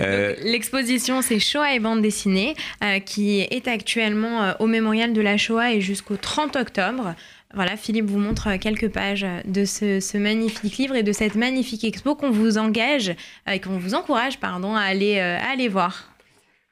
[0.01, 2.55] Euh, L'exposition, c'est Shoah et bande dessinée,
[2.85, 7.15] euh, qui est actuellement au mémorial de la Shoah et jusqu'au 30 octobre.
[7.55, 11.35] Voilà, Philippe vous montre euh, quelques pages de ce, ce magnifique livre et de cette
[11.35, 13.09] magnifique expo qu'on vous engage,
[13.49, 16.11] euh, et qu'on vous encourage, pardon, à aller, euh, à aller voir.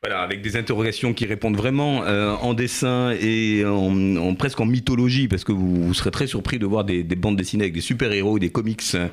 [0.02, 4.66] voilà, avec des interrogations qui répondent vraiment euh, en dessin et en, en- presque en
[4.66, 7.72] mythologie, parce que vous, vous serez très surpris de voir des, des bandes dessinées avec
[7.74, 9.08] des super-héros, des comics euh,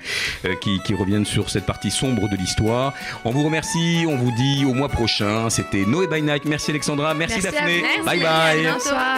[0.61, 2.93] qui, qui reviennent sur cette partie sombre de l'histoire.
[3.23, 5.49] On vous remercie, on vous dit au mois prochain.
[5.49, 6.43] C'était Noé by Night.
[6.45, 7.79] Merci Alexandra, merci, Merci à Daphné.
[7.99, 8.05] vous.
[8.05, 8.23] Bye Merci,
[8.59, 8.65] bye.
[8.67, 9.17] à bonsoir.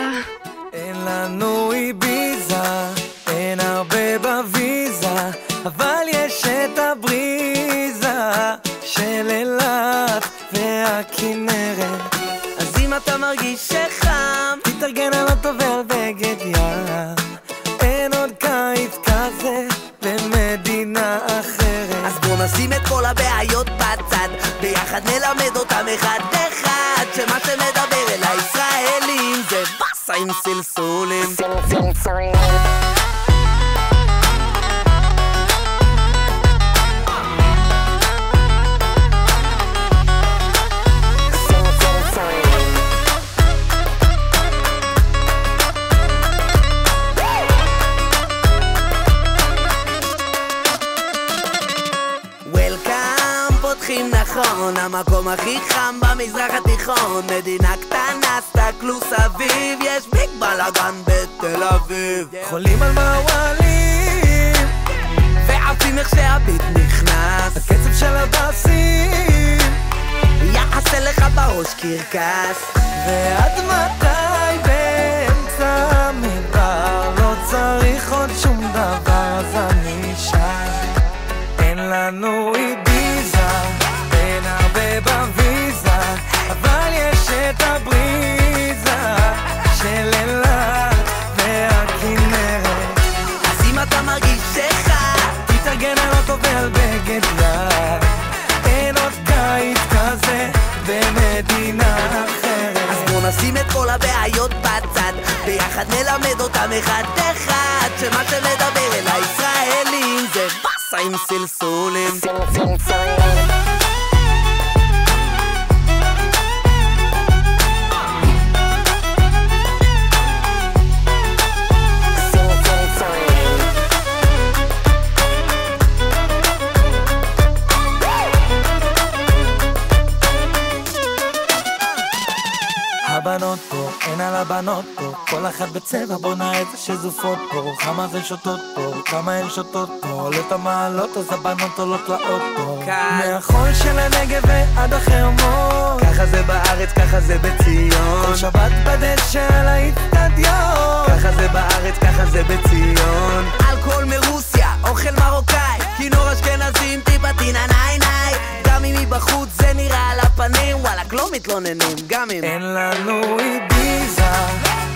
[133.36, 138.24] הבנות פה, אין על הבנות פה, כל אחת בצבע בונה איזה שזופות פה, כמה זה
[138.24, 142.80] שותות פה, כמה הן שותות פה, עולות המעלות אז הבנות עולות לאוטו.
[142.86, 149.68] מהחול של הנגב ועד החרמון, ככה זה בארץ, ככה זה בציון, כל שבת בדשא על
[149.68, 157.68] האיצטדיון, ככה זה בארץ, ככה זה בציון, אלכוהול מרוסיה, אוכל מרוקאי, כינור אשכנזים, טיפה טינה
[157.68, 158.45] נאי ניי.
[158.76, 162.44] גם אם מבחוץ זה נראה על הפנים, וואלכ, לא מתלוננים, גם אם...
[162.44, 164.32] אין לנו אידיזה,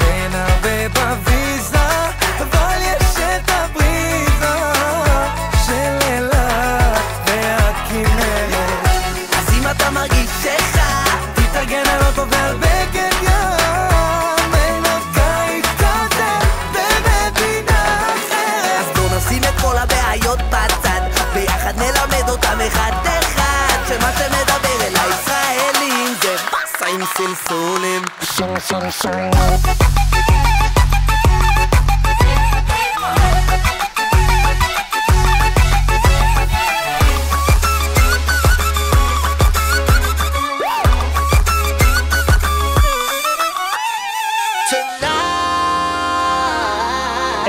[0.02, 1.78] אין הרבה בוויזה,
[2.40, 4.56] אבל יש את הבריזה
[5.66, 8.88] של אילת והכנרת.
[9.38, 10.79] אז אם אתה מרגיש שחי...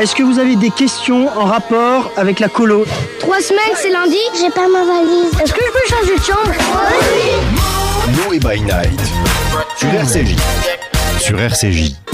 [0.00, 2.84] Est-ce que vous avez des questions en rapport avec la colo
[3.20, 5.32] Trois semaines, c'est lundi, j'ai pas ma valise.
[5.40, 6.54] Est-ce que je peux changer de chambre?
[6.58, 8.36] Oui, oui.
[8.36, 9.29] Eh, by night
[9.80, 10.36] sur RCJ.
[11.18, 12.09] Sur RCJ.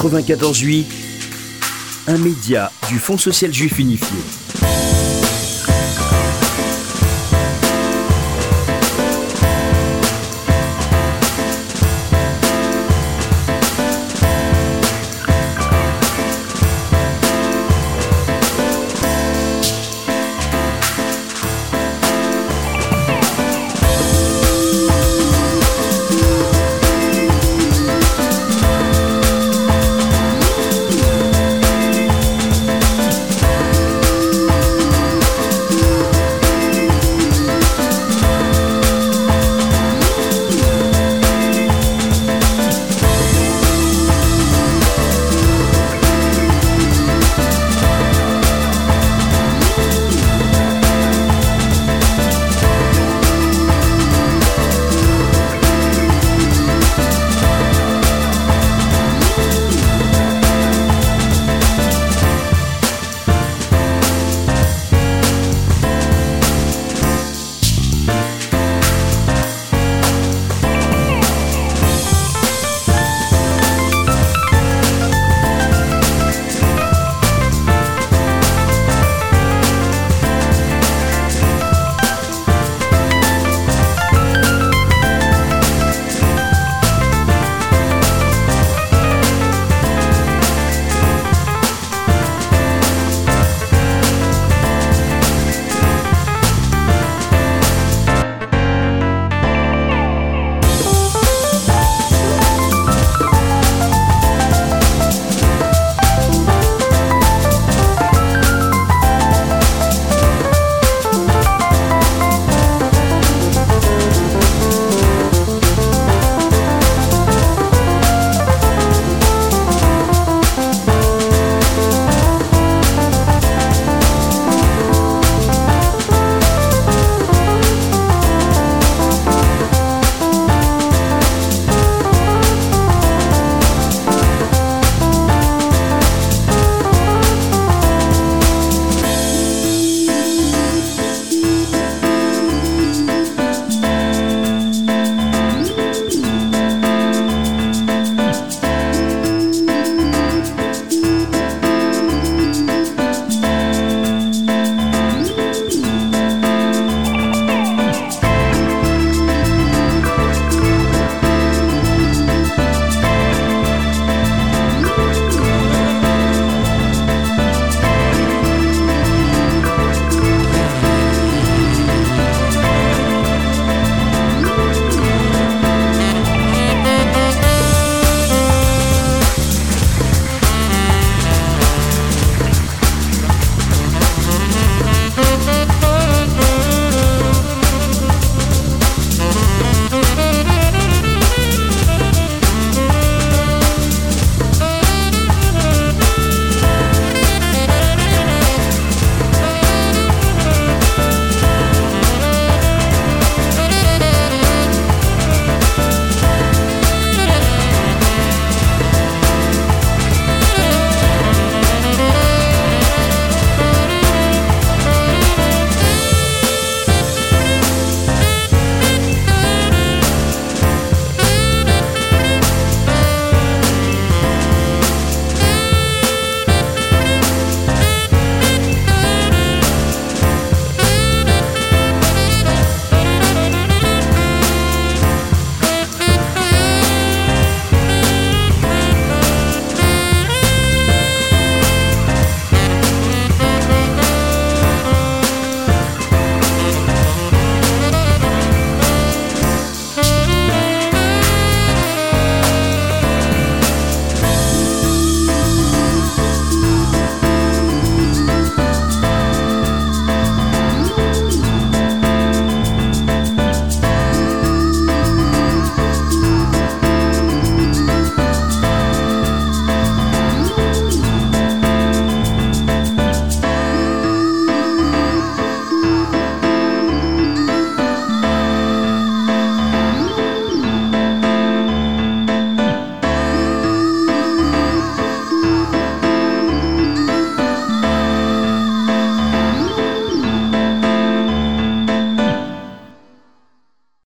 [0.00, 0.86] 94 8,
[2.06, 4.16] un média du Fonds social juif unifié.